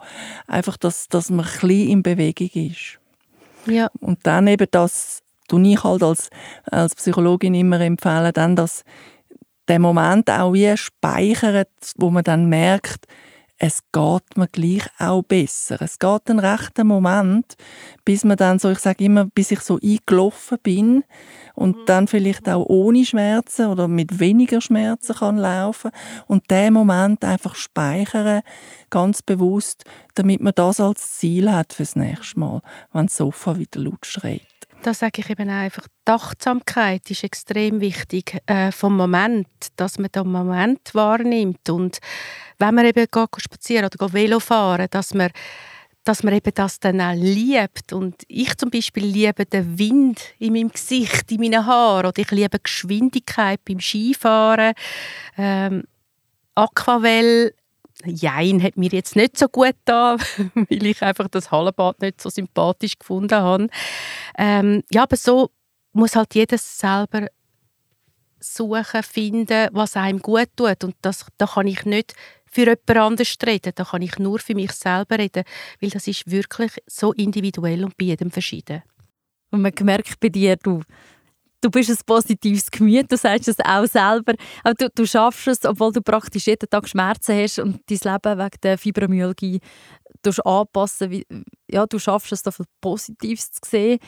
Einfach, 0.47 0.77
dass, 0.77 1.09
dass 1.09 1.31
man 1.31 1.45
ein 1.45 1.53
bisschen 1.53 1.89
in 1.89 2.03
Bewegung 2.03 2.51
ist. 2.55 2.99
Ja. 3.67 3.91
Und 4.01 4.21
dann 4.25 4.47
eben 4.47 4.67
das, 4.71 5.23
tue 5.49 5.63
ich 5.69 5.85
halt 5.85 6.03
als, 6.03 6.31
als 6.71 6.95
Psychologin 6.95 7.55
immer 7.55 7.81
empfehlen, 7.81 8.33
dann 8.33 8.57
das 8.57 8.85
den 9.69 9.83
Moment 9.83 10.29
auch 10.31 10.53
wie 10.53 10.77
speichern, 10.77 11.65
wo 11.97 12.11
man 12.11 12.25
dann 12.25 12.49
merkt, 12.49 13.07
es 13.65 13.85
geht 13.93 14.37
mir 14.37 14.49
gleich 14.49 14.89
auch 14.99 15.23
besser. 15.23 15.81
Es 15.81 16.01
geht 16.01 16.29
einen 16.29 16.41
rechten 16.41 16.85
Moment, 16.85 17.55
bis 18.05 18.25
man 18.25 18.37
dann 18.37 18.59
so, 18.59 18.71
ich 18.71 18.81
sage 18.81 19.05
immer, 19.05 19.27
bis 19.27 19.53
ich 19.53 19.61
so 19.61 19.79
eingelaufen 19.81 20.59
bin 20.65 21.05
und 21.55 21.77
mhm. 21.77 21.87
dann 21.87 22.09
vielleicht 22.09 22.49
auch 22.49 22.67
ohne 22.67 23.05
Schmerzen 23.05 23.67
oder 23.67 23.87
mit 23.87 24.19
weniger 24.19 24.61
Schmerzen 24.61 25.15
kann 25.15 25.39
laufen 25.39 25.93
und 26.27 26.51
den 26.51 26.73
Moment 26.73 27.25
einfach 27.25 27.55
speichern, 27.55 28.43
ganz 28.91 29.23
bewusst, 29.23 29.85
damit 30.17 30.41
man 30.41 30.55
das 30.57 30.81
als 30.81 31.19
Ziel 31.19 31.53
hat 31.53 31.73
fürs 31.73 31.95
nächste 31.95 32.41
Mal, 32.41 32.63
wenn 32.93 33.07
das 33.07 33.17
Sofa 33.17 33.59
wieder 33.59 33.81
laut 33.81 34.05
schreit. 34.05 34.52
Da 34.83 34.93
sage 34.93 35.21
ich 35.21 35.31
eben 35.31 35.49
einfach, 35.49 35.87
die 36.07 36.11
Achtsamkeit 36.11 37.09
ist 37.09 37.23
extrem 37.23 37.81
wichtig 37.81 38.43
äh, 38.47 38.73
vom 38.73 38.97
Moment, 38.97 39.47
dass 39.77 39.97
man 39.99 40.11
den 40.11 40.27
Moment 40.27 40.93
wahrnimmt 40.93 41.71
und 41.71 41.99
wenn 42.59 42.75
man 42.75 42.87
eben 42.87 43.07
geht, 43.09 43.29
spazieren 43.39 43.87
oder 43.87 44.13
Velo 44.13 44.41
fahren, 44.41 44.89
dass 44.91 45.15
man 45.15 45.31
dass 46.05 46.25
man 46.25 46.35
eben 46.35 46.53
das 46.53 46.81
dann 46.81 47.01
auch 47.01 47.15
liebt. 47.15 47.93
Und 47.93 48.23
ich 48.27 48.57
zum 48.57 48.71
Beispiel 48.71 49.05
liebe 49.05 49.47
den 49.47 49.79
Wind 49.79 50.21
in 50.41 50.53
meinem 50.53 50.71
Gesicht, 50.71 51.31
in 51.31 51.41
meinen 51.41 51.65
Haaren. 51.65 52.07
Oder 52.07 52.21
ich 52.21 52.31
liebe 52.33 52.59
Geschwindigkeit 52.59 53.61
beim 53.65 53.79
Skifahren. 53.79 54.75
Ähm, 55.39 55.85
Aquavell, 56.57 57.55
Jein 58.05 58.63
hat 58.63 58.77
mir 58.77 58.91
jetzt 58.91 59.17
nicht 59.17 59.39
so 59.39 59.49
gut 59.49 59.77
da, 59.85 60.17
weil 60.55 60.87
ich 60.87 61.03
einfach 61.03 61.29
das 61.29 61.51
Hallenbad 61.51 62.01
nicht 62.01 62.21
so 62.21 62.31
sympathisch 62.31 62.99
gefunden 62.99 63.35
habe. 63.35 63.69
Ähm, 64.37 64.83
ja, 64.91 65.05
aber 65.05 65.17
so 65.17 65.51
muss 65.93 66.17
halt 66.17 66.35
jeder 66.35 66.59
selber 66.59 67.29
suchen, 68.41 69.03
finden, 69.03 69.69
was 69.73 69.97
einem 69.97 70.21
gut 70.21 70.49
tut. 70.57 70.85
Und 70.85 70.97
das, 71.03 71.27
da 71.39 71.47
kann 71.47 71.67
ich 71.67 71.85
nicht 71.85 72.15
für 72.51 72.67
jemand 72.67 72.91
anderes 72.91 73.37
reden, 73.47 73.73
da 73.75 73.85
kann 73.85 74.03
ich 74.03 74.19
nur 74.19 74.39
für 74.39 74.55
mich 74.55 74.73
selber 74.73 75.19
reden, 75.19 75.45
weil 75.81 75.91
das 75.91 76.07
ist 76.07 76.31
wirklich 76.31 76.73
so 76.87 77.13
individuell 77.13 77.85
und 77.85 77.97
bei 77.97 78.07
jedem 78.07 78.31
verschieden. 78.31 78.83
Und 79.51 79.63
man 79.63 79.73
merkt 79.83 80.21
bei 80.21 80.29
dir, 80.29 80.57
du, 80.57 80.83
du 81.63 81.71
bist 81.71 81.91
ein 81.91 81.97
positives 82.05 82.71
Gemüt, 82.71 83.11
du 83.11 83.17
sagst 83.17 83.49
es 83.49 83.59
auch 83.61 83.87
selber, 83.87 84.35
aber 84.63 84.75
du, 84.75 84.89
du 84.95 85.07
schaffst 85.07 85.47
es, 85.47 85.65
obwohl 85.65 85.93
du 85.93 86.03
praktisch 86.03 86.47
jeden 86.47 86.69
Tag 86.69 86.89
Schmerzen 86.89 87.37
hast 87.37 87.59
und 87.61 87.81
dein 87.89 88.13
Leben 88.13 88.39
wegen 88.39 88.61
der 88.63 88.79
Fibromyalgie 88.79 89.61
anpassen 90.45 91.11
wie, 91.11 91.27
ja, 91.71 91.87
du 91.87 91.99
schaffst 91.99 92.33
es, 92.33 92.43
da 92.43 92.51
viel 92.51 92.67
Positives 92.81 93.51
zu 93.51 93.61
sehen. 93.65 93.99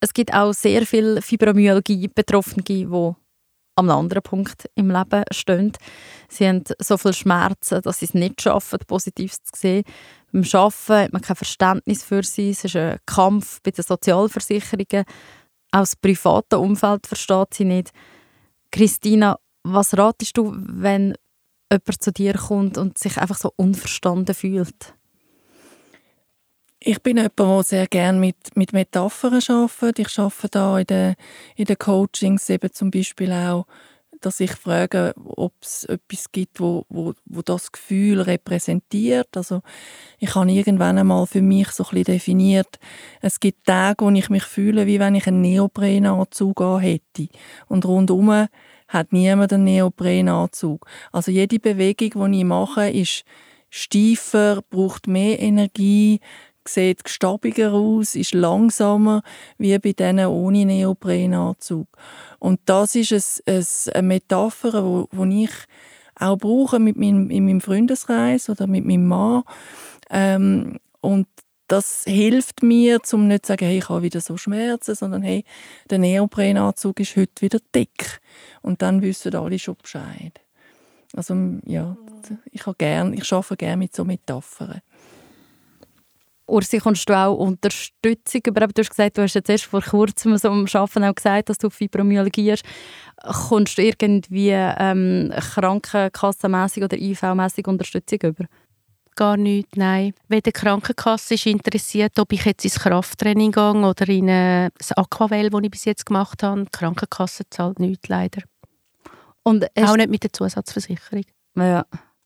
Es 0.00 0.12
gibt 0.12 0.34
auch 0.34 0.52
sehr 0.52 0.84
viele 0.84 1.22
Fibromyalgie-Betroffene, 1.22 2.64
die 2.64 2.86
am 3.76 3.90
anderen 3.90 4.22
Punkt 4.22 4.68
im 4.74 4.90
Leben 4.90 5.24
stehen. 5.30 5.72
Sie 6.28 6.46
haben 6.46 6.62
so 6.78 6.98
viel 6.98 7.14
Schmerzen, 7.14 7.80
dass 7.82 8.00
sie 8.00 8.06
es 8.06 8.14
nicht 8.14 8.42
schaffen, 8.42 8.78
Positives 8.86 9.42
zu 9.44 9.52
sehen. 9.58 9.84
Beim 10.32 10.44
Arbeiten 10.52 11.04
hat 11.04 11.12
man 11.12 11.22
kein 11.22 11.36
Verständnis 11.36 12.04
für 12.04 12.22
sie. 12.22 12.50
Es 12.50 12.64
ist 12.64 12.76
ein 12.76 12.98
Kampf 13.06 13.60
bei 13.62 13.70
den 13.70 13.84
Sozialversicherungen. 13.84 15.04
Auch 15.72 15.80
das 15.80 15.96
private 15.96 16.58
Umfeld 16.58 17.06
versteht 17.06 17.54
sie 17.54 17.64
nicht. 17.64 17.92
Christina, 18.70 19.38
was 19.64 19.96
ratest 19.96 20.36
du, 20.36 20.52
wenn 20.54 21.14
jemand 21.70 22.02
zu 22.02 22.12
dir 22.12 22.34
kommt 22.34 22.78
und 22.78 22.98
sich 22.98 23.16
einfach 23.18 23.38
so 23.38 23.52
unverstanden 23.56 24.34
fühlt? 24.34 24.94
Ich 26.78 27.00
bin 27.00 27.16
jemand, 27.16 27.38
der 27.38 27.62
sehr 27.62 27.86
gerne 27.86 28.18
mit, 28.18 28.56
mit 28.56 28.72
Metaphern 28.72 29.40
arbeitet. 29.48 30.00
Ich 30.00 30.18
arbeite 30.18 30.48
da 30.50 30.78
in 30.78 30.86
den, 30.86 31.14
in 31.56 31.64
den 31.64 31.78
Coachings 31.78 32.50
eben 32.50 32.72
zum 32.72 32.90
Beispiel 32.90 33.32
auch, 33.32 33.66
dass 34.24 34.40
ich 34.40 34.52
frage, 34.52 35.14
ob 35.16 35.52
es 35.60 35.84
etwas 35.84 36.32
gibt, 36.32 36.60
wo, 36.60 36.84
wo, 36.88 37.14
wo 37.26 37.42
das 37.42 37.72
Gefühl 37.72 38.20
repräsentiert. 38.20 39.36
Also 39.36 39.62
ich 40.18 40.34
habe 40.34 40.50
irgendwann 40.50 40.98
einmal 40.98 41.26
für 41.26 41.42
mich 41.42 41.68
so 41.70 41.84
ein 41.84 41.90
bisschen 41.90 42.04
definiert, 42.04 42.78
es 43.20 43.40
gibt 43.40 43.66
Tage, 43.66 44.04
wo 44.04 44.10
ich 44.10 44.30
mich 44.30 44.44
fühle, 44.44 44.86
wie 44.86 45.00
wenn 45.00 45.14
ich 45.14 45.26
einen 45.26 45.42
Neoprenanzug 45.42 46.60
hätte. 46.80 47.28
Und 47.68 47.84
rundum 47.84 48.46
hat 48.88 49.12
niemand 49.12 49.52
einen 49.52 49.64
Neoprenanzug. 49.64 50.86
Also 51.12 51.30
jede 51.30 51.58
Bewegung, 51.58 52.32
die 52.32 52.38
ich 52.38 52.44
mache, 52.44 52.90
ist 52.90 53.24
steifer, 53.70 54.60
braucht 54.68 55.06
mehr 55.06 55.40
Energie, 55.40 56.20
sieht 56.66 57.04
gestabiger 57.04 57.72
aus, 57.72 58.14
ist 58.14 58.34
langsamer 58.34 59.22
wie 59.58 59.78
bei 59.78 59.92
denen 59.92 60.26
ohne 60.26 60.64
Neoprenanzug. 60.64 61.88
Und 62.38 62.60
das 62.66 62.94
ist 62.94 63.42
ein, 63.46 63.64
eine 63.94 64.06
Metapher, 64.06 64.84
wo, 64.84 65.08
wo 65.10 65.24
ich 65.24 65.50
auch 66.14 66.36
brauche 66.36 66.78
mit 66.78 66.96
meinem, 66.96 67.30
in 67.30 67.46
meinem 67.46 67.60
Freundeskreis 67.60 68.48
oder 68.48 68.66
mit 68.66 68.84
meinem 68.84 69.08
Mann. 69.08 69.42
Ähm, 70.10 70.78
und 71.00 71.26
das 71.68 72.04
hilft 72.06 72.62
mir, 72.62 73.00
um 73.12 73.28
nicht 73.28 73.46
zu 73.46 73.52
sagen, 73.52 73.64
hey, 73.64 73.78
ich 73.78 73.88
habe 73.88 74.02
wieder 74.02 74.20
so 74.20 74.36
Schmerzen, 74.36 74.94
sondern 74.94 75.22
hey, 75.22 75.44
der 75.88 75.98
Neoprenanzug 75.98 77.00
ist 77.00 77.16
heute 77.16 77.40
wieder 77.40 77.58
dick. 77.74 78.20
Und 78.60 78.82
dann 78.82 79.00
wissen 79.00 79.34
alle 79.34 79.58
schon 79.58 79.76
Bescheid. 79.80 80.40
Also 81.14 81.34
ja, 81.64 81.96
ich, 82.50 82.62
gern, 82.78 83.14
ich 83.14 83.32
arbeite 83.32 83.56
gerne 83.56 83.76
mit 83.78 83.94
so 83.94 84.04
Metaphern. 84.04 84.80
Ursi, 86.46 86.78
kommst 86.78 87.08
du 87.08 87.16
auch 87.16 87.36
Unterstützung 87.36 88.40
über? 88.46 88.66
Du 88.66 88.80
hast 88.82 88.90
gesagt, 88.90 89.16
du 89.16 89.22
hast 89.22 89.34
jetzt 89.34 89.48
erst 89.48 89.64
vor 89.64 89.80
kurzem 89.80 90.36
so 90.36 90.48
am 90.48 90.66
Arbeiten 90.72 91.04
auch 91.04 91.14
gesagt, 91.14 91.48
dass 91.48 91.58
du 91.58 91.70
Fibromyalgie 91.70 92.52
hast. 92.52 92.64
Kommst 93.48 93.78
du 93.78 93.82
irgendwie 93.82 94.50
ähm, 94.50 95.32
krankenkassenmässig 95.34 96.84
oder 96.84 96.96
IV-mässig 96.96 97.66
Unterstützung 97.68 98.18
über? 98.22 98.44
Gar 99.14 99.36
nicht, 99.36 99.76
nein. 99.76 100.14
Wenn 100.28 100.40
die 100.40 100.52
Krankenkasse 100.52 101.34
ist 101.34 101.46
interessiert, 101.46 102.18
ob 102.18 102.32
ich 102.32 102.44
jetzt 102.44 102.64
ins 102.64 102.80
Krafttraining 102.80 103.52
gehe 103.52 103.72
oder 103.72 104.08
in 104.08 104.28
äh, 104.28 104.70
das 104.78 104.92
Aquavell, 104.92 105.50
das 105.50 105.60
ich 105.62 105.70
bis 105.70 105.84
jetzt 105.84 106.06
gemacht 106.06 106.42
habe, 106.42 106.64
die 106.64 106.70
Krankenkasse 106.70 107.44
zahlt 107.50 107.78
nichts, 107.78 108.08
leider. 108.08 108.42
Und 109.42 109.66
auch 109.76 109.96
nicht 109.96 110.08
mit 110.08 110.22
der 110.22 110.32
Zusatzversicherung. 110.32 111.24
Ja. 111.56 111.84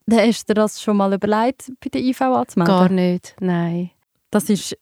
Hast 0.08 0.49
du 0.49 0.54
das 0.54 0.80
schon 0.80 0.99
mal 0.99 1.12
überlegt, 1.12 1.73
bei 1.80 1.88
der 1.88 2.00
IV 2.00 2.20
anzumelden? 2.23 2.76
Gar 2.76 2.88
nicht, 2.88 3.35
nein. 3.40 3.90
Das 4.36 4.50
ist 4.50 4.76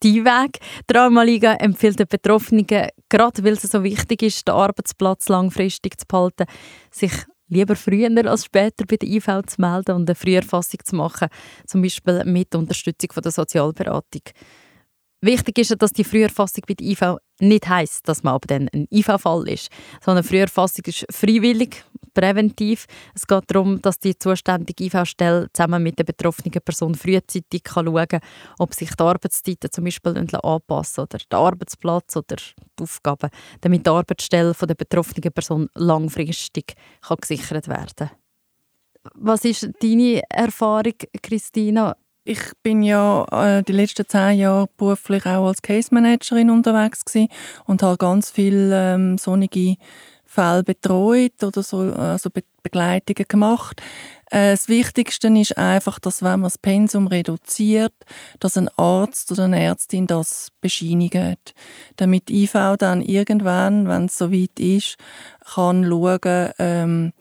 dein 0.00 0.24
Weg. 0.24 0.58
Die 0.90 0.92
Traumaliga 0.92 1.54
empfiehlt 1.54 2.00
den 2.00 2.08
Betroffenen, 2.08 2.66
gerade 2.66 3.44
weil 3.44 3.52
es 3.52 3.62
so 3.62 3.84
wichtig 3.84 4.22
ist, 4.22 4.48
den 4.48 4.56
Arbeitsplatz 4.56 5.28
langfristig 5.28 6.00
zu 6.00 6.06
behalten, 6.08 6.46
sich 6.90 7.12
lieber 7.46 7.76
früher 7.76 8.10
als 8.28 8.46
später 8.46 8.84
bei 8.84 8.96
der 8.96 9.08
IV 9.08 9.26
zu 9.46 9.60
melden 9.60 9.94
und 9.94 10.10
eine 10.10 10.16
Früherfassung 10.16 10.80
zu 10.84 10.96
machen, 10.96 11.28
zum 11.68 11.82
Beispiel 11.82 12.24
mit 12.24 12.52
Unterstützung 12.56 13.12
von 13.12 13.22
der 13.22 13.30
Sozialberatung. 13.30 14.22
Wichtig 15.20 15.58
ist, 15.58 15.80
dass 15.80 15.92
die 15.92 16.02
Früherfassung 16.02 16.64
bei 16.66 16.74
der 16.74 16.86
IV 16.88 17.18
nicht 17.40 17.68
heisst, 17.68 18.08
dass 18.08 18.22
man 18.22 18.34
aber 18.34 18.46
dann 18.46 18.68
ein 18.72 18.86
IV-Fall 18.90 19.48
ist, 19.48 19.70
sondern 20.04 20.24
Früherfassung 20.24 20.84
ist 20.86 21.06
freiwillig, 21.10 21.84
präventiv. 22.14 22.86
Es 23.14 23.26
geht 23.26 23.44
darum, 23.48 23.80
dass 23.82 23.98
die 23.98 24.18
zuständige 24.18 24.84
IV-Stelle 24.84 25.48
zusammen 25.52 25.82
mit 25.82 25.98
der 25.98 26.04
betroffenen 26.04 26.52
Person 26.64 26.94
frühzeitig 26.94 27.62
kann 27.62 27.86
schauen 27.86 28.08
kann, 28.08 28.20
ob 28.58 28.74
sich 28.74 28.90
die 28.90 29.02
Arbeitszeiten 29.02 29.70
zum 29.70 29.84
Beispiel 29.84 30.16
anpassen 30.16 31.02
oder 31.02 31.18
der 31.30 31.38
Arbeitsplatz 31.38 32.16
oder 32.16 32.36
die 32.36 32.82
Aufgaben, 32.82 33.30
damit 33.60 33.86
die 33.86 33.90
Arbeitsstelle 33.90 34.54
der 34.54 34.74
betroffenen 34.74 35.32
Person 35.32 35.68
langfristig 35.74 36.74
gesichert 37.20 37.68
werden 37.68 37.92
kann. 37.96 38.10
Was 39.14 39.44
ist 39.44 39.70
deine 39.80 40.22
Erfahrung, 40.28 40.94
Christina? 41.22 41.96
Ich 42.28 42.40
bin 42.64 42.82
ja 42.82 43.24
äh, 43.30 43.62
die 43.62 43.70
letzten 43.70 44.04
zehn 44.04 44.40
Jahre 44.40 44.68
beruflich 44.76 45.24
auch 45.26 45.46
als 45.46 45.62
Case 45.62 45.94
Managerin 45.94 46.50
unterwegs 46.50 47.04
gewesen 47.04 47.28
und 47.66 47.84
habe 47.84 47.98
ganz 47.98 48.30
viele 48.30 48.94
ähm, 48.94 49.16
sonnige 49.16 49.76
Fälle 50.24 50.64
betreut 50.64 51.44
oder 51.44 51.62
so 51.62 51.78
also 51.78 52.30
Be 52.30 52.42
Begleitungen 52.64 53.28
gemacht. 53.28 53.80
Äh, 54.32 54.50
das 54.50 54.68
Wichtigste 54.68 55.28
ist 55.28 55.56
einfach, 55.56 56.00
dass 56.00 56.20
wenn 56.20 56.40
man 56.40 56.42
das 56.42 56.58
Pensum 56.58 57.06
reduziert, 57.06 57.94
dass 58.40 58.56
ein 58.56 58.68
Arzt 58.76 59.30
oder 59.30 59.44
eine 59.44 59.62
Ärztin 59.62 60.08
das 60.08 60.48
bescheinigt, 60.60 61.54
damit 61.94 62.28
IV 62.28 62.74
dann 62.76 63.02
irgendwann, 63.02 63.86
wenn 63.86 64.06
es 64.06 64.18
soweit 64.18 64.58
ist, 64.58 64.96
kann 65.54 65.84
schauen, 65.84 66.50
ähm, 66.58 67.12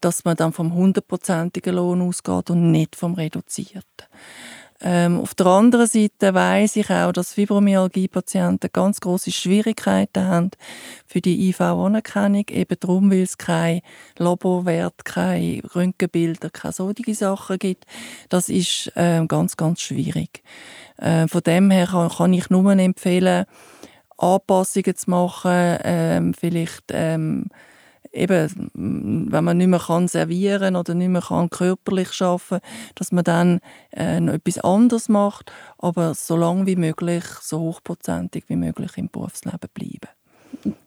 dass 0.00 0.24
man 0.24 0.36
dann 0.36 0.52
vom 0.52 0.74
hundertprozentigen 0.74 1.74
Lohn 1.74 2.02
ausgeht 2.02 2.50
und 2.50 2.70
nicht 2.70 2.96
vom 2.96 3.14
reduzierten. 3.14 4.06
Ähm, 4.80 5.20
auf 5.20 5.34
der 5.34 5.46
anderen 5.46 5.88
Seite 5.88 6.34
weiß 6.34 6.76
ich 6.76 6.88
auch, 6.90 7.10
dass 7.10 7.32
Fibromyalgie-Patienten 7.32 8.70
ganz 8.72 9.00
große 9.00 9.32
Schwierigkeiten 9.32 10.24
haben 10.24 10.50
für 11.04 11.20
die 11.20 11.48
IV-Anerkennung, 11.48 12.44
eben 12.48 12.76
darum, 12.78 13.10
weil 13.10 13.22
es 13.22 13.38
keine 13.38 13.82
Laborwert, 14.18 15.04
keine 15.04 15.62
Röntgenbilder, 15.74 16.50
keine 16.50 16.72
solche 16.72 17.14
Sachen 17.14 17.58
gibt. 17.58 17.86
Das 18.28 18.48
ist 18.48 18.92
ähm, 18.94 19.26
ganz, 19.26 19.56
ganz 19.56 19.80
schwierig. 19.80 20.44
Äh, 20.96 21.26
von 21.26 21.42
dem 21.42 21.72
her 21.72 21.86
kann, 21.86 22.10
kann, 22.10 22.32
ich 22.32 22.48
nur 22.48 22.70
empfehlen, 22.70 23.46
Anpassungen 24.16 24.96
zu 24.96 25.10
machen, 25.10 25.78
ähm, 25.82 26.34
vielleicht 26.34 26.84
ähm, 26.90 27.46
eben, 28.12 29.28
wenn 29.30 29.44
man 29.44 29.56
nicht 29.56 29.68
mehr 29.68 29.80
kann 29.80 30.08
servieren 30.08 30.76
oder 30.76 30.94
nicht 30.94 31.08
mehr 31.08 31.22
kann 31.22 31.50
körperlich 31.50 32.20
arbeiten 32.20 32.60
dass 32.94 33.12
man 33.12 33.24
dann 33.24 33.60
äh, 33.92 34.20
noch 34.20 34.34
etwas 34.34 34.58
anderes 34.58 35.08
macht, 35.08 35.52
aber 35.78 36.14
so 36.14 36.36
lange 36.36 36.66
wie 36.66 36.76
möglich, 36.76 37.24
so 37.40 37.60
hochprozentig 37.60 38.44
wie 38.48 38.56
möglich 38.56 38.92
im 38.96 39.08
Berufsleben 39.08 39.68
bleiben. 39.74 40.17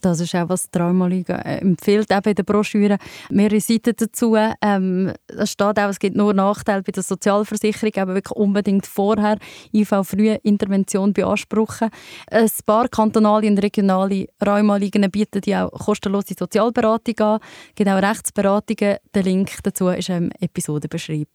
Das 0.01 0.20
ist 0.20 0.36
auch, 0.36 0.50
was 0.50 0.70
Traumaliga 0.70 1.36
äh, 1.38 1.60
empfiehlt, 1.60 2.12
auch 2.12 2.25
in 2.25 2.36
der 2.36 2.44
Broschüre. 2.44 2.98
Mehrere 3.30 3.62
Seiten 3.62 3.94
dazu. 3.96 4.36
Ähm, 4.62 5.13
es 5.27 5.51
steht 5.51 5.80
auch, 5.80 5.89
es 5.89 6.00
gibt 6.00 6.15
nur 6.15 6.34
Nachteile 6.34 6.84
bei 6.84 6.91
der 6.91 7.03
Sozialversicherung, 7.03 7.94
aber 7.98 8.15
wirklich 8.15 8.36
unbedingt 8.36 8.86
vorher 8.86 9.38
IV-Frühintervention 9.74 11.13
beanspruchen. 11.13 11.89
Ein 12.30 12.50
paar 12.65 12.88
kantonale 12.89 13.48
und 13.48 13.62
regionale 13.62 14.27
Rheumaligen 14.46 15.10
bieten 15.10 15.41
die 15.41 15.56
auch 15.56 15.72
kostenlose 15.72 16.36
Sozialberatung 16.38 17.20
an. 17.20 17.39
Auch 17.80 18.01
Rechtsberatungen. 18.01 18.98
Der 19.13 19.24
Link 19.24 19.51
dazu 19.63 19.89
ist 19.89 20.10
im 20.10 20.32
Episodenbeschreib. 20.39 21.30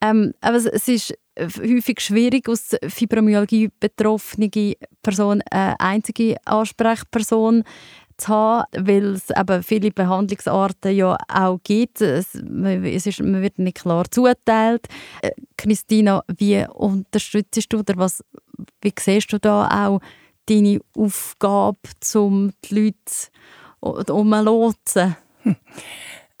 Ähm, 0.00 0.32
aber 0.40 0.56
es 0.56 0.88
ist 0.88 1.14
häufig 1.38 2.00
schwierig, 2.00 2.48
aus 2.48 2.76
Fibromyalgie 2.86 3.70
betroffene 3.80 4.50
Person 5.02 5.42
eine 5.50 5.78
einzige 5.80 6.36
Ansprechperson 6.44 7.64
zu 8.18 8.28
haben, 8.28 8.64
weil 8.86 9.14
es 9.14 9.30
eben 9.30 9.62
viele 9.62 9.90
Behandlungsarten 9.90 10.94
ja 10.94 11.16
auch 11.28 11.58
gibt. 11.62 12.00
Es, 12.00 12.34
es 12.34 13.06
ist, 13.06 13.20
man 13.20 13.42
wird 13.42 13.58
nicht 13.58 13.78
klar 13.78 14.04
zuteilt. 14.10 14.86
Äh, 15.22 15.30
Christina, 15.56 16.22
wie 16.36 16.66
unterstützt 16.74 17.72
du 17.72 17.78
oder 17.78 17.96
was, 17.96 18.22
wie 18.82 18.92
siehst 18.98 19.32
du 19.32 19.38
da 19.38 19.68
auch 19.86 20.00
deine 20.46 20.80
Aufgabe, 20.96 21.78
um 22.14 22.52
die 22.64 22.74
Leute 22.74 24.10
umzulotsen? 24.10 25.16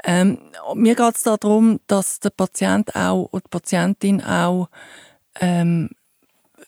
Ähm, 0.04 0.38
mir 0.74 0.94
geht 0.94 1.16
es 1.16 1.22
darum, 1.22 1.80
dass 1.86 2.20
der 2.20 2.30
Patient 2.30 2.94
auch 2.94 3.24
und 3.32 3.44
die 3.44 3.48
Patientin 3.50 4.22
auch 4.22 4.68
ähm, 5.40 5.90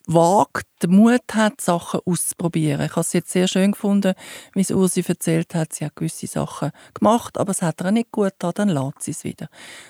wagt, 0.06 0.66
den 0.82 0.92
Mut 0.92 1.22
hat, 1.32 1.60
Sachen 1.60 2.00
auszuprobieren. 2.04 2.84
Ich 2.84 2.92
habe 2.92 3.00
es 3.02 3.12
jetzt 3.12 3.30
sehr 3.30 3.48
schön 3.48 3.72
gefunden, 3.72 4.14
wie 4.54 4.60
es 4.60 4.70
Ursi 4.70 5.04
erzählt 5.06 5.54
hat. 5.54 5.72
Sie 5.72 5.84
hat 5.84 5.96
gewisse 5.96 6.26
Sachen 6.26 6.72
gemacht, 6.94 7.38
aber 7.38 7.50
es 7.50 7.62
hat 7.62 7.80
ihr 7.82 7.90
nicht 7.92 8.10
gut 8.10 8.32
getan, 8.32 8.52
dann 8.54 8.68
lässt 8.70 9.02
sie 9.02 9.10
es 9.12 9.24
wieder. 9.24 9.48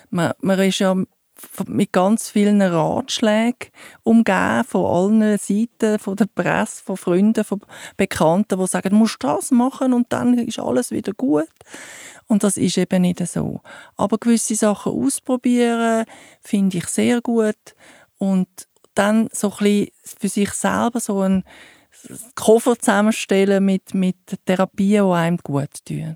Man, 0.09 0.33
man 0.41 0.59
ist 0.59 0.79
ja 0.79 0.95
mit 1.67 1.91
ganz 1.91 2.29
vielen 2.29 2.61
Ratschlägen 2.61 3.71
umgeben, 4.03 4.63
von 4.63 4.85
allen 4.85 5.37
Seiten, 5.37 5.97
von 5.97 6.15
der 6.15 6.27
Presse, 6.27 6.83
von 6.83 6.97
Freunden, 6.97 7.43
von 7.43 7.61
Bekannten, 7.97 8.59
die 8.59 8.67
sagen, 8.67 8.91
du 8.91 8.95
musst 8.95 9.23
das 9.23 9.49
machen 9.49 9.93
und 9.93 10.13
dann 10.13 10.37
ist 10.37 10.59
alles 10.59 10.91
wieder 10.91 11.13
gut. 11.13 11.49
Und 12.31 12.43
das 12.45 12.55
ist 12.55 12.77
eben 12.77 13.01
nicht 13.01 13.19
so. 13.27 13.59
Aber 13.97 14.17
gewisse 14.17 14.55
Sachen 14.55 14.93
ausprobieren, 14.93 16.05
finde 16.39 16.77
ich 16.77 16.85
sehr 16.85 17.19
gut. 17.19 17.57
Und 18.19 18.47
dann 18.93 19.27
so 19.33 19.49
ein 19.49 19.57
bisschen 19.57 19.87
für 20.01 20.29
sich 20.29 20.51
selber 20.51 21.01
so 21.01 21.19
einen 21.19 21.43
Koffer 22.35 22.79
zusammenstellen 22.79 23.65
mit, 23.65 23.93
mit 23.93 24.15
Therapien, 24.45 25.07
die 25.07 25.13
einem 25.13 25.37
gut 25.43 25.83
tun. 25.83 26.15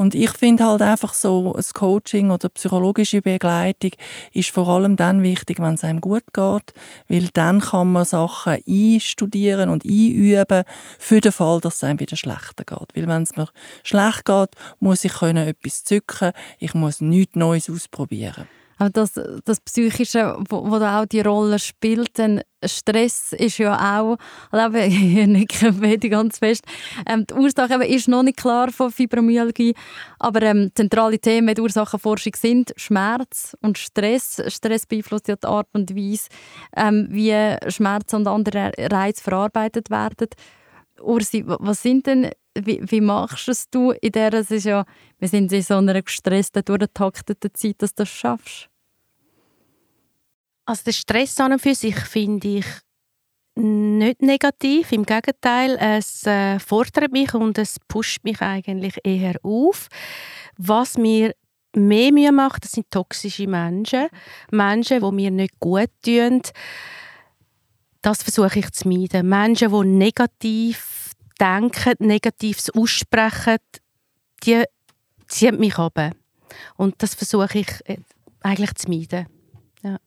Und 0.00 0.14
ich 0.14 0.30
finde 0.30 0.64
halt 0.64 0.80
einfach 0.80 1.12
so, 1.12 1.54
ein 1.54 1.64
Coaching 1.74 2.30
oder 2.30 2.48
psychologische 2.50 3.20
Begleitung 3.20 3.90
ist 4.32 4.50
vor 4.50 4.68
allem 4.68 4.94
dann 4.94 5.24
wichtig, 5.24 5.58
wenn 5.58 5.74
es 5.74 5.82
einem 5.82 6.00
gut 6.00 6.22
geht, 6.32 6.72
weil 7.08 7.28
dann 7.34 7.60
kann 7.60 7.90
man 7.90 8.04
Sachen 8.04 8.62
einstudieren 8.64 9.68
und 9.70 9.84
einüben 9.84 10.62
für 11.00 11.20
den 11.20 11.32
Fall, 11.32 11.60
dass 11.60 11.76
es 11.76 11.84
einem 11.84 11.98
wieder 11.98 12.16
schlechter 12.16 12.62
geht. 12.64 12.94
Weil 12.94 13.08
wenn 13.08 13.24
es 13.24 13.36
mir 13.36 13.48
schlecht 13.82 14.24
geht, 14.24 14.50
muss 14.78 15.04
ich 15.04 15.14
können 15.14 15.48
etwas 15.48 15.82
zücken, 15.82 16.30
ich 16.60 16.74
muss 16.74 17.00
nichts 17.00 17.34
Neues 17.34 17.68
ausprobieren. 17.68 18.46
Aber 18.78 18.90
das, 18.90 19.20
das 19.44 19.60
Psychische, 19.60 20.36
wo, 20.48 20.70
wo 20.70 20.78
da 20.78 21.02
auch 21.02 21.06
die 21.06 21.20
Rolle 21.20 21.58
spielt, 21.58 22.16
denn 22.18 22.40
Stress 22.64 23.32
ist 23.32 23.58
ja 23.58 24.00
auch, 24.00 24.16
also 24.50 24.76
ich 24.78 25.26
nicke 25.26 25.72
beide 25.72 26.08
ganz 26.08 26.38
fest, 26.38 26.64
ähm, 27.06 27.26
die 27.26 27.34
Ursache 27.34 27.84
ist 27.84 28.08
noch 28.08 28.22
nicht 28.22 28.38
klar 28.38 28.70
von 28.70 28.90
Fibromyalgie, 28.90 29.74
aber 30.18 30.42
ähm, 30.42 30.70
zentrale 30.74 31.18
Themen 31.18 31.54
der 31.54 31.62
Ursachenforschung 31.62 32.32
sind 32.36 32.72
Schmerz 32.76 33.56
und 33.62 33.78
Stress. 33.78 34.42
Stress 34.48 34.86
beeinflusst 34.86 35.28
ja 35.28 35.36
die 35.36 35.46
Art 35.46 35.68
und 35.72 35.94
Weise, 35.94 36.28
ähm, 36.76 37.08
wie 37.10 37.56
Schmerz 37.70 38.12
und 38.14 38.26
andere 38.26 38.72
Reize 38.78 39.22
verarbeitet 39.22 39.90
werden. 39.90 40.28
Ursi, 41.00 41.44
was 41.46 41.82
sind 41.82 42.06
denn 42.06 42.30
wie, 42.54 42.80
wie 42.82 43.00
machst 43.00 43.46
du 43.46 43.52
es 43.52 43.70
du 43.70 43.90
in 43.92 44.12
der, 44.12 44.32
es 44.34 44.50
ist 44.50 44.64
ja, 44.64 44.84
wir 45.18 45.28
sind 45.28 45.52
in 45.52 45.62
so 45.62 45.76
einer 45.76 46.02
gestressten, 46.02 46.64
durchgetakteten 46.64 47.54
Zeit, 47.54 47.76
dass 47.78 47.94
du 47.94 48.02
das 48.02 48.08
schaffst? 48.08 48.68
Also 50.64 50.84
der 50.84 50.92
Stress 50.92 51.38
an 51.40 51.52
und 51.52 51.62
für 51.62 51.74
sich 51.74 51.96
finde 51.96 52.48
ich 52.58 52.66
nicht 53.54 54.22
negativ, 54.22 54.92
im 54.92 55.04
Gegenteil, 55.04 55.76
es 55.80 56.24
äh, 56.26 56.58
fordert 56.60 57.10
mich 57.10 57.34
und 57.34 57.58
es 57.58 57.76
pusht 57.88 58.22
mich 58.22 58.40
eigentlich 58.40 58.98
eher 59.02 59.34
auf. 59.42 59.88
Was 60.56 60.96
mir 60.96 61.34
mehr 61.74 62.12
Mühe 62.12 62.30
macht, 62.32 62.64
das 62.64 62.72
sind 62.72 62.90
toxische 62.90 63.48
Menschen, 63.48 64.08
Menschen, 64.50 65.00
die 65.00 65.12
mir 65.12 65.30
nicht 65.30 65.58
gut 65.58 65.90
tun. 66.04 66.42
Das 68.08 68.22
versuche 68.22 68.60
ich 68.60 68.70
zu 68.70 68.88
meiden. 68.88 69.28
Menschen, 69.28 69.70
die 69.70 69.86
negativ 69.86 71.10
denken, 71.38 71.92
Negatives 71.98 72.70
aussprechen, 72.70 73.58
die 74.42 74.64
ziehen 75.26 75.60
mich 75.60 75.76
ab. 75.76 76.12
Und 76.78 76.94
das 77.02 77.14
versuche 77.14 77.58
ich 77.58 77.68
äh, 77.84 77.98
eigentlich 78.40 78.74
zu 78.76 78.88
meiden. 78.88 79.26
Ja. 79.82 79.98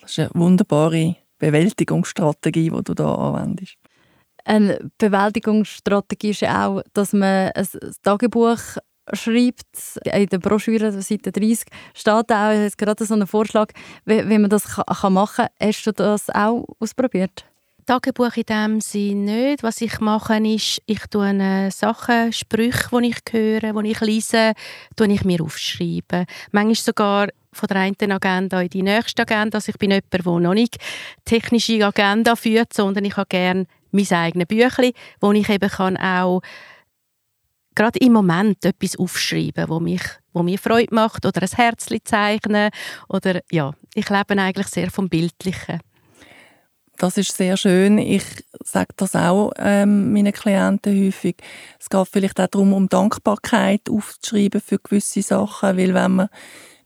Das 0.00 0.10
ist 0.10 0.18
eine 0.18 0.30
wunderbare 0.34 1.14
Bewältigungsstrategie, 1.38 2.70
die 2.70 2.82
du 2.82 2.94
da 2.94 3.14
anwendest. 3.14 3.76
Eine 4.44 4.90
Bewältigungsstrategie 4.98 6.30
ist 6.30 6.42
auch, 6.42 6.82
dass 6.92 7.12
man 7.12 7.52
ein 7.54 7.68
Tagebuch 8.02 8.58
schreibt. 9.12 9.98
In 10.04 10.26
der 10.26 10.38
Broschüre, 10.38 10.92
Seite 11.02 11.32
30, 11.32 11.66
steht 11.94 12.32
auch 12.32 12.52
jetzt 12.52 12.78
gerade 12.78 13.04
so 13.04 13.14
ein 13.14 13.26
Vorschlag, 13.26 13.72
wie, 14.04 14.28
wie 14.28 14.38
man 14.38 14.50
das 14.50 14.64
machen 14.86 15.26
kann. 15.36 15.48
Hast 15.60 15.86
du 15.86 15.92
das 15.92 16.30
auch 16.30 16.66
ausprobiert? 16.78 17.44
Tagebuch 17.86 18.36
in 18.36 18.44
dem 18.44 18.80
Sinne 18.80 19.32
nicht. 19.32 19.62
Was 19.64 19.80
ich 19.80 19.98
mache, 19.98 20.36
ist, 20.36 20.80
ich 20.86 21.06
tue 21.10 21.70
Sachen, 21.72 22.32
Sprüche, 22.32 23.00
die 23.00 23.08
ich 23.08 23.32
höre, 23.32 23.82
die 23.82 23.90
ich 23.90 24.00
lese, 24.00 24.52
tue 24.94 25.12
ich 25.12 25.24
mir 25.24 25.42
aufschreiben. 25.42 26.26
Manchmal 26.52 26.74
sogar 26.76 27.28
von 27.52 27.66
der 27.66 27.78
einen 27.78 28.12
Agenda 28.12 28.60
in 28.60 28.68
die 28.68 28.82
nächste 28.82 29.22
Agenda. 29.22 29.58
Also 29.58 29.70
ich 29.70 29.78
bin 29.78 29.90
jemand, 29.90 30.12
der 30.12 30.22
noch 30.22 30.54
nicht 30.54 30.76
technische 31.24 31.84
Agenda 31.84 32.36
führt, 32.36 32.72
sondern 32.72 33.04
ich 33.04 33.16
habe 33.16 33.26
gerne 33.28 33.66
mein 33.90 34.12
eigenes 34.12 34.46
Büchlein, 34.46 34.92
wo 35.20 35.32
ich 35.32 35.48
eben 35.48 35.68
kann 35.68 35.96
auch 35.96 36.42
gerade 37.74 37.98
im 38.00 38.12
Moment 38.12 38.64
etwas 38.64 38.96
aufschreiben, 38.96 39.68
wo 39.68 39.80
mich 39.80 40.02
wo 40.32 40.42
mir 40.42 40.58
Freude 40.58 40.94
macht 40.94 41.26
oder 41.26 41.42
ein 41.42 41.48
Herzchen 41.48 41.98
zeichnen 42.04 42.70
oder 43.08 43.40
ja, 43.50 43.72
ich 43.94 44.08
lebe 44.08 44.40
eigentlich 44.40 44.68
sehr 44.68 44.90
vom 44.90 45.08
Bildlichen. 45.08 45.80
Das 46.98 47.16
ist 47.16 47.34
sehr 47.34 47.56
schön. 47.56 47.96
Ich 47.96 48.24
sage 48.62 48.90
das 48.96 49.16
auch 49.16 49.52
ähm, 49.56 50.12
meinen 50.12 50.34
Klienten 50.34 51.06
häufig. 51.06 51.36
Es 51.78 51.88
geht 51.88 52.08
vielleicht 52.12 52.38
auch 52.38 52.46
darum, 52.46 52.74
um 52.74 52.90
Dankbarkeit 52.90 53.88
aufzuschreiben 53.88 54.60
für 54.60 54.78
gewisse 54.78 55.22
Sachen, 55.22 55.78
weil 55.78 55.94
wenn 55.94 56.12
man 56.12 56.28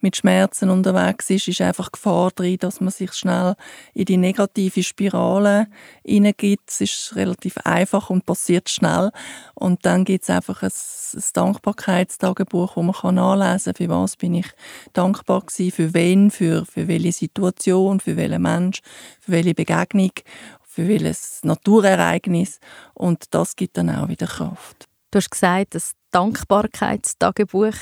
mit 0.04 0.16
Schmerzen 0.16 0.68
unterwegs 0.68 1.30
ist, 1.30 1.48
ist 1.48 1.62
einfach 1.62 1.90
Gefahr 1.90 2.30
drin, 2.30 2.58
dass 2.60 2.80
man 2.80 2.90
sich 2.90 3.12
schnell 3.14 3.56
in 3.94 4.04
die 4.04 4.18
negative 4.18 4.82
Spirale 4.82 5.66
hineingibt. 6.04 6.70
Es 6.70 6.82
ist 6.82 7.16
relativ 7.16 7.56
einfach 7.64 8.10
und 8.10 8.26
passiert 8.26 8.68
schnell. 8.68 9.10
Und 9.54 9.86
dann 9.86 10.04
gibt 10.04 10.24
es 10.24 10.30
einfach 10.30 10.62
ein, 10.62 10.70
ein 11.14 11.22
Dankbarkeitstagebuch, 11.32 12.76
wo 12.76 12.82
man 12.82 12.94
kann 12.94 13.14
nachlesen 13.14 13.72
kann, 13.72 13.86
für 13.86 13.88
was 13.88 14.16
bin 14.16 14.34
ich 14.34 14.46
dankbar 14.92 15.40
gewesen, 15.40 15.72
für 15.72 15.94
wen, 15.94 16.30
für, 16.30 16.66
für 16.66 16.86
welche 16.86 17.12
Situation, 17.12 17.98
für 17.98 18.18
welchen 18.18 18.42
Mensch, 18.42 18.80
für 19.20 19.32
welche 19.32 19.54
Begegnung, 19.54 20.12
für 20.62 20.86
welches 20.86 21.40
Naturereignis. 21.44 22.60
Und 22.92 23.34
das 23.34 23.56
gibt 23.56 23.78
dann 23.78 23.88
auch 23.88 24.08
wieder 24.08 24.26
Kraft. 24.26 24.86
Du 25.10 25.16
hast 25.16 25.30
gesagt, 25.30 25.74
das 25.74 25.92
Dankbarkeitstagebuch 26.10 27.74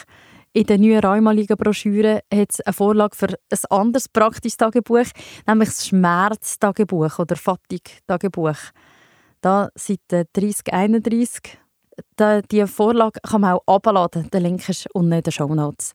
in 0.53 0.67
der 0.67 0.79
neuen 0.79 1.01
Rheumaliga-Broschüre 1.01 2.23
hat 2.33 2.51
es 2.51 2.61
eine 2.61 2.73
Vorlage 2.73 3.17
für 3.17 3.29
ein 3.29 3.59
anderes 3.71 4.09
praktisches 4.09 4.59
Tagebuch, 4.59 5.07
nämlich 5.47 5.71
das 5.71 5.87
Schmerztagebuch 5.87 7.19
oder 7.19 7.37
Fatigue-Tagebuch. 7.37 8.59
Da 9.41 9.71
Seite 9.75 10.27
3031. 10.33 11.59
Da, 12.17 12.43
diese 12.43 12.67
Vorlage 12.67 13.21
kann 13.23 13.41
man 13.41 13.55
auch 13.55 13.67
abladen. 13.67 14.29
Der 14.31 14.41
Link 14.41 14.69
ist 14.69 14.87
unten 14.95 15.12
in 15.12 15.23
den 15.23 15.33
Show 15.33 15.55
Notes. 15.55 15.95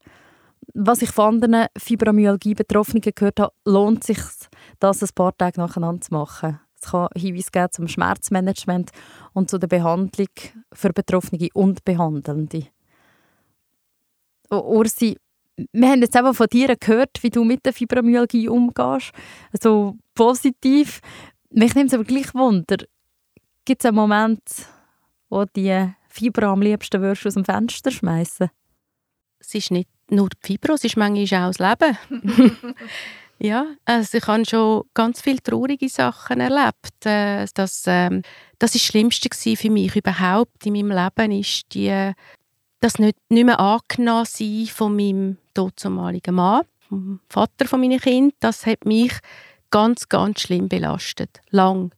Was 0.73 1.01
ich 1.01 1.11
von 1.11 1.35
anderen 1.35 1.67
Fibromyalgie-Betroffenen 1.77 3.01
gehört 3.01 3.39
habe, 3.39 3.53
lohnt 3.65 4.03
sich 4.03 4.19
das 4.79 5.03
ein 5.03 5.09
paar 5.13 5.37
Tage 5.37 5.59
nacheinander 5.59 6.01
zu 6.01 6.13
machen. 6.13 6.59
Es 6.81 6.91
kann 6.91 7.07
Hinweise 7.15 7.51
geben 7.51 7.71
zum 7.71 7.87
Schmerzmanagement 7.87 8.91
und 9.33 9.49
zu 9.49 9.57
der 9.57 9.67
Behandlung 9.67 10.27
für 10.73 10.93
Betroffene 10.93 11.49
und 11.53 11.85
Behandelnde. 11.85 12.67
Ursi, 14.49 15.17
wir 15.71 15.89
haben 15.89 16.01
jetzt 16.01 16.15
eben 16.15 16.33
von 16.33 16.47
dir 16.47 16.75
gehört, 16.75 17.21
wie 17.21 17.29
du 17.29 17.43
mit 17.43 17.65
der 17.65 17.73
Fibromyalgie 17.73 18.47
umgehst. 18.47 19.11
Also 19.51 19.95
positiv. 20.13 21.01
Mich 21.49 21.73
nimmt 21.75 21.87
es 21.87 21.93
aber 21.93 22.03
gleich 22.03 22.33
Wunder. 22.33 22.77
Gibt 23.65 23.81
es 23.81 23.85
einen 23.85 23.95
Moment, 23.95 24.41
wo 25.29 25.45
die 25.45 25.89
Fibro 26.07 26.47
am 26.47 26.61
liebsten 26.61 27.01
würdest 27.01 27.25
aus 27.25 27.33
dem 27.33 27.45
Fenster 27.45 27.91
schmeißen? 27.91 28.49
Es 29.39 29.53
ist 29.55 29.71
nicht 29.71 29.89
nur 30.09 30.29
die 30.29 30.47
Fibro, 30.47 30.73
es 30.73 30.83
ist 30.83 30.97
manchmal 30.97 31.49
auch 31.49 31.53
das 31.53 31.59
Leben. 31.59 31.97
ja, 33.39 33.65
also 33.85 34.17
ich 34.17 34.27
habe 34.27 34.45
schon 34.45 34.83
ganz 34.93 35.21
viele 35.21 35.41
traurige 35.41 35.89
Sachen 35.89 36.39
erlebt. 36.39 37.05
Äh, 37.05 37.45
das, 37.53 37.83
ähm, 37.87 38.21
das 38.59 38.75
ist 38.75 38.85
das 38.85 38.91
Schlimmste 38.91 39.29
für 39.55 39.69
mich 39.69 39.95
überhaupt 39.95 40.65
in 40.65 40.73
meinem 40.73 40.91
Leben, 40.91 41.39
ist 41.39 41.73
die 41.73 42.13
das 42.79 42.99
nicht, 42.99 43.17
nicht 43.29 43.45
mehr 43.45 43.59
angenommen 43.59 44.25
sein 44.25 44.67
von 44.67 44.95
meinem 44.95 45.37
tozumaligen 45.53 46.35
Mann, 46.35 46.65
vom 46.87 47.19
Vater 47.29 47.67
von 47.67 47.81
meinen 47.81 47.99
Kind, 47.99 48.35
das 48.39 48.65
hat 48.65 48.85
mich 48.85 49.13
ganz, 49.71 50.07
ganz 50.09 50.41
schlimm 50.41 50.69
belastet. 50.69 51.41
Lang. 51.49 51.91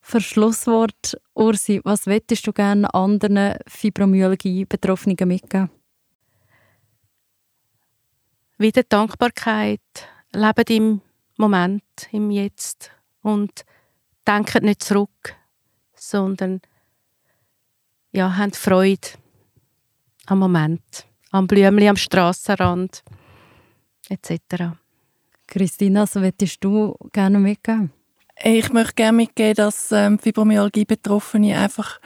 Für 0.00 0.20
Schlusswort, 0.20 1.20
Ursi, 1.34 1.80
was 1.84 2.06
wettest 2.06 2.46
du 2.46 2.52
gerne 2.52 2.92
anderen 2.94 3.56
Fibromyalgie-Betroffenen 3.66 5.28
mitgeben? 5.28 5.70
Wieder 8.58 8.82
Dankbarkeit, 8.82 9.80
lebt 10.32 10.70
im 10.70 11.00
Moment, 11.36 11.82
im 12.12 12.30
Jetzt 12.30 12.90
und 13.22 13.64
denkt 14.26 14.62
nicht 14.62 14.82
zurück, 14.82 15.34
sondern 15.94 16.60
ja, 18.12 18.36
habt 18.36 18.56
Freude 18.56 19.08
am 20.30 20.38
Moment, 20.38 21.06
am 21.32 21.46
Blümli 21.46 21.88
am 21.88 21.96
Strassenrand 21.96 23.02
etc. 24.08 24.76
Christina, 25.46 26.02
was 26.02 26.14
würdest 26.14 26.62
du 26.62 26.96
gerne 27.12 27.38
mitgeben? 27.38 27.92
Ich 28.42 28.72
möchte 28.72 28.94
gerne 28.94 29.16
mitgeben, 29.16 29.54
dass 29.54 29.92
ähm, 29.92 30.18
Fibromyalgie-Betroffene 30.18 31.58
einfach 31.58 32.00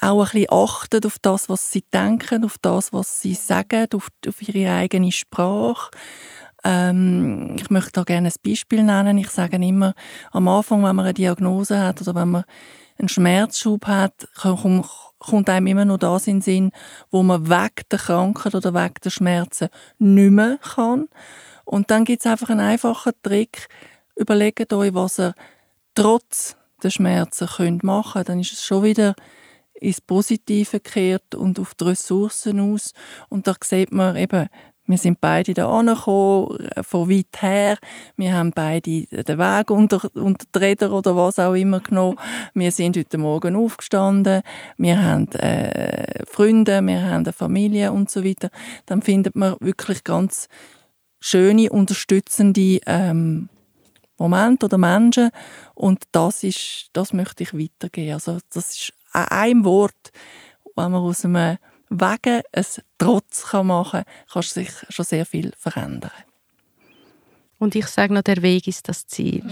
auch 0.00 0.20
ein 0.20 0.30
bisschen 0.32 0.46
achten 0.50 1.06
auf 1.06 1.18
das, 1.20 1.48
was 1.48 1.70
sie 1.70 1.84
denken, 1.92 2.44
auf 2.44 2.56
das, 2.60 2.92
was 2.92 3.20
sie 3.20 3.34
sagen, 3.34 3.86
auf, 3.94 4.08
auf 4.26 4.42
ihre 4.42 4.74
eigene 4.74 5.12
Sprache. 5.12 5.90
Ähm, 6.64 7.56
ich 7.56 7.70
möchte 7.70 7.92
da 7.92 8.02
gerne 8.02 8.28
ein 8.28 8.34
Beispiel 8.44 8.82
nennen. 8.82 9.18
Ich 9.18 9.30
sage 9.30 9.56
immer, 9.56 9.94
am 10.32 10.48
Anfang, 10.48 10.82
wenn 10.82 10.96
man 10.96 11.06
eine 11.06 11.14
Diagnose 11.14 11.78
hat 11.78 12.02
oder 12.02 12.14
wenn 12.16 12.30
man 12.30 12.44
einen 12.98 13.08
Schmerzschub 13.08 13.86
hat, 13.86 14.28
kommt 15.18 15.48
einem 15.48 15.66
immer 15.66 15.84
noch 15.84 15.98
das 15.98 16.26
in 16.26 16.36
den 16.36 16.42
Sinn, 16.42 16.70
wo 17.10 17.22
man 17.22 17.48
weg 17.48 17.88
der 17.90 17.98
Krankheit 17.98 18.54
oder 18.54 18.74
weg 18.74 19.00
der 19.00 19.10
Schmerzen 19.10 19.68
nicht 19.98 20.30
mehr 20.30 20.58
kann. 20.58 21.08
Und 21.64 21.90
dann 21.90 22.04
gibt 22.04 22.24
es 22.24 22.30
einfach 22.30 22.50
einen 22.50 22.60
einfachen 22.60 23.12
Trick. 23.22 23.68
Überlegt 24.16 24.72
euch, 24.72 24.94
was 24.94 25.18
ihr 25.18 25.34
trotz 25.94 26.56
der 26.82 26.90
Schmerzen 26.90 27.48
könnt 27.48 27.82
machen 27.82 28.12
könnt. 28.12 28.28
Dann 28.28 28.40
ist 28.40 28.52
es 28.52 28.64
schon 28.64 28.84
wieder 28.84 29.14
ins 29.74 30.00
Positive 30.00 30.80
gekehrt 30.80 31.34
und 31.34 31.58
auf 31.58 31.74
die 31.74 31.84
Ressourcen 31.84 32.60
aus. 32.60 32.92
Und 33.28 33.46
da 33.46 33.54
sieht 33.62 33.92
man 33.92 34.16
eben, 34.16 34.48
wir 34.86 34.98
sind 34.98 35.20
beide 35.20 35.54
da 35.54 35.70
angekommen, 35.70 36.60
äh, 36.60 36.82
von 36.82 37.10
weit 37.10 37.40
her. 37.40 37.78
Wir 38.16 38.34
haben 38.34 38.50
beide 38.50 39.06
den 39.06 39.38
Weg 39.38 39.70
unter, 39.70 40.10
unter 40.14 40.46
die 40.54 40.58
Räder 40.58 40.92
oder 40.92 41.16
was 41.16 41.38
auch 41.38 41.54
immer 41.54 41.80
genommen. 41.80 42.18
Wir 42.52 42.70
sind 42.70 42.96
heute 42.96 43.16
Morgen 43.16 43.56
aufgestanden. 43.56 44.42
Wir 44.76 45.02
haben 45.02 45.30
äh, 45.32 46.24
Freunde, 46.26 46.82
wir 46.82 47.02
haben 47.02 47.24
eine 47.24 47.32
Familie 47.32 47.92
und 47.92 48.10
so 48.10 48.24
weiter. 48.24 48.50
Dann 48.86 49.00
findet 49.00 49.36
man 49.36 49.56
wirklich 49.60 50.04
ganz 50.04 50.48
schöne, 51.20 51.70
unterstützende 51.70 52.80
ähm, 52.86 53.48
Momente 54.18 54.66
oder 54.66 54.76
Menschen. 54.76 55.30
Und 55.74 56.04
das 56.12 56.42
ist, 56.42 56.90
das 56.92 57.14
möchte 57.14 57.42
ich 57.42 57.54
weitergeben. 57.54 58.12
Also 58.12 58.38
das 58.52 58.70
ist 58.70 58.92
ein 59.12 59.64
Wort, 59.64 60.12
wenn 60.76 60.90
man 60.90 61.00
aus 61.00 61.24
einem 61.24 61.56
wegen 62.00 62.42
ein 62.52 62.66
Trotz 62.98 63.52
machen 63.52 64.02
kann, 64.04 64.14
kannst 64.32 64.56
du 64.56 64.60
sich 64.60 64.70
schon 64.88 65.04
sehr 65.04 65.26
viel 65.26 65.52
verändern. 65.56 66.10
Und 67.58 67.74
ich 67.74 67.86
sage 67.86 68.12
noch, 68.12 68.22
der 68.22 68.42
Weg 68.42 68.66
ist 68.66 68.88
das 68.88 69.06
Ziel. 69.06 69.44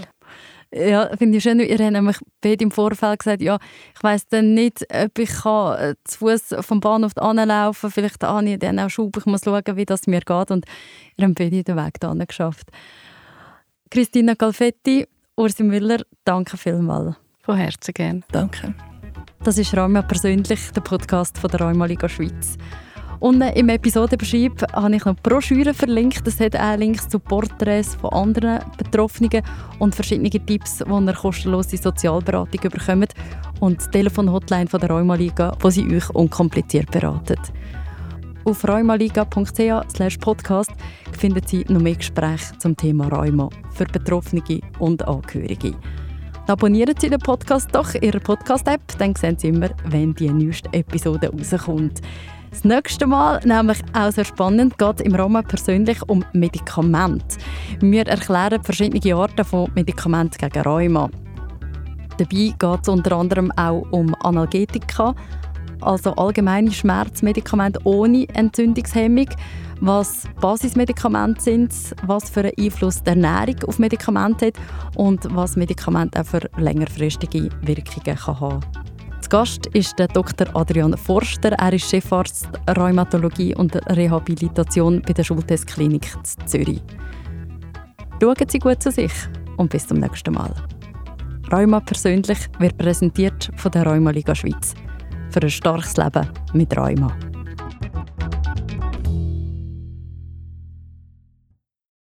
Ja, 0.74 1.14
finde 1.16 1.36
ich 1.36 1.42
schön. 1.42 1.60
Ihr 1.60 1.78
habt 1.78 1.92
nämlich 1.92 2.16
beide 2.40 2.64
im 2.64 2.70
Vorfeld 2.70 3.18
gesagt, 3.18 3.42
ja, 3.42 3.58
ich 3.94 4.02
weiss 4.02 4.26
dann 4.28 4.54
nicht, 4.54 4.86
ob 4.92 5.18
ich 5.18 5.30
kann 5.30 5.78
äh, 5.78 5.94
zu 6.04 6.18
Fuß 6.18 6.54
vom 6.60 6.80
Bahnhof 6.80 7.16
anlaufen 7.16 7.80
kann. 7.80 7.90
Vielleicht 7.90 8.22
habe 8.22 8.48
ich 8.48 8.58
dann 8.58 8.78
auch 8.78 8.88
Schub. 8.88 9.16
Ich 9.18 9.26
muss 9.26 9.42
schauen, 9.44 9.76
wie 9.76 9.84
das 9.84 10.06
mir 10.06 10.20
geht. 10.20 10.50
Und 10.50 10.64
ihr 11.16 11.26
habt 11.26 11.38
beide 11.38 11.62
den 11.62 11.76
Weg 11.76 12.00
dahin 12.00 12.26
geschafft. 12.26 12.68
Christina 13.90 14.32
Galfetti, 14.32 15.06
Ursi 15.36 15.62
Müller, 15.62 16.02
danke 16.24 16.56
vielmals. 16.56 17.16
Von 17.42 17.56
Herzen 17.56 17.92
gern. 17.92 18.24
Danke. 18.32 18.74
Das 19.44 19.58
ist 19.58 19.76
Rheuma 19.76 20.02
persönlich, 20.02 20.70
der 20.74 20.80
Podcast 20.80 21.38
von 21.38 21.50
der 21.50 21.60
Rheuma 21.60 21.86
Liga 21.86 22.08
Schweiz. 22.08 22.56
Unten 23.22 23.42
im 23.42 23.68
Episodenbeschreib 23.68 24.72
habe 24.72 24.96
ich 24.96 25.04
noch 25.04 25.14
Broschüren 25.16 25.74
verlinkt. 25.74 26.26
Es 26.26 26.40
hat 26.40 26.56
auch 26.56 26.76
Links 26.76 27.08
zu 27.08 27.20
Porträts 27.20 27.94
von 27.94 28.12
anderen 28.12 28.60
Betroffenen 28.76 29.42
und 29.78 29.94
verschiedene 29.94 30.28
Tipps, 30.28 30.78
die 30.78 30.90
ihr 30.90 31.12
kostenlose 31.12 31.76
Sozialberatung 31.76 32.70
bekommt 32.70 33.12
und 33.60 33.80
die 33.80 33.90
Telefonhotline 33.90 34.66
der 34.66 34.90
Rheuma 34.90 35.14
Liga, 35.14 35.56
wo 35.60 35.70
sie 35.70 35.86
euch 35.94 36.10
unkompliziert 36.10 36.90
beraten. 36.90 37.38
Auf 38.44 38.66
rheumaliga.ch 38.66 40.18
podcast 40.20 40.72
findet 41.16 41.48
Sie 41.48 41.64
noch 41.68 41.80
mehr 41.80 41.94
Gespräche 41.94 42.58
zum 42.58 42.76
Thema 42.76 43.06
Rheuma 43.06 43.48
für 43.70 43.84
Betroffene 43.84 44.42
und 44.80 45.06
Angehörige. 45.06 45.76
Abonnieren 46.48 46.94
Sie 46.98 47.08
den 47.08 47.20
Podcast 47.20 47.68
doch 47.72 47.94
in 47.94 48.02
Ihrer 48.02 48.18
Podcast-App, 48.18 48.80
dann 48.98 49.14
sehen 49.14 49.38
Sie 49.38 49.48
immer, 49.48 49.70
wenn 49.84 50.12
die 50.14 50.28
neueste 50.28 50.72
Episode 50.72 51.30
rauskommt. 51.30 52.00
Das 52.50 52.64
nächste 52.64 53.06
Mal, 53.06 53.40
nämlich 53.44 53.78
auch 53.94 54.10
sehr 54.10 54.24
spannend, 54.24 54.76
geht 54.76 55.00
im 55.02 55.14
Rahmen 55.14 55.44
persönlich 55.44 56.02
um 56.08 56.24
Medikamente. 56.32 57.38
Wir 57.80 58.06
erklären 58.06 58.62
verschiedene 58.62 59.14
Arten 59.14 59.44
von 59.44 59.70
Medikamenten 59.74 60.36
gegen 60.36 60.60
Rheuma. 60.62 61.08
Dabei 62.18 62.52
geht 62.58 62.80
es 62.82 62.88
unter 62.88 63.16
anderem 63.16 63.52
auch 63.52 63.86
um 63.92 64.14
Analgetika, 64.20 65.14
also 65.80 66.12
allgemeine 66.14 66.72
Schmerzmedikamente 66.72 67.80
ohne 67.84 68.28
Entzündungshemmung. 68.34 69.28
Was 69.82 70.28
Basismedikamente 70.40 71.42
sind, 71.42 71.74
was 72.06 72.30
für 72.30 72.40
einen 72.40 72.52
Einfluss 72.58 73.02
die 73.02 73.10
Ernährung 73.10 73.56
auf 73.66 73.80
Medikamente 73.80 74.46
hat 74.46 74.54
und 74.96 75.26
was 75.34 75.56
Medikamente 75.56 76.20
auch 76.20 76.24
für 76.24 76.48
längerfristige 76.56 77.50
Wirkungen 77.62 78.16
kann 78.16 78.40
haben 78.40 78.60
Zu 79.20 79.28
Gast 79.28 79.66
ist 79.66 79.98
der 79.98 80.06
Dr. 80.06 80.46
Adrian 80.54 80.96
Forster. 80.96 81.52
Er 81.52 81.72
ist 81.72 81.90
Chefarzt 81.90 82.48
Rheumatologie 82.76 83.56
und 83.56 83.74
Rehabilitation 83.96 85.02
bei 85.02 85.12
der 85.14 85.24
Schultestklinik 85.24 86.06
Zürich. 86.46 86.82
Schauen 88.20 88.48
Sie 88.48 88.58
gut 88.60 88.80
zu 88.80 88.92
sich 88.92 89.12
und 89.56 89.70
bis 89.70 89.88
zum 89.88 89.98
nächsten 89.98 90.32
Mal. 90.32 90.54
Rheuma 91.50 91.80
persönlich 91.80 92.38
wird 92.60 92.78
präsentiert 92.78 93.50
von 93.56 93.72
der 93.72 93.84
Rheumaliga 93.84 94.32
Schweiz. 94.32 94.74
Für 95.30 95.42
ein 95.42 95.50
starkes 95.50 95.96
Leben 95.96 96.28
mit 96.52 96.76
Rheuma. 96.76 97.12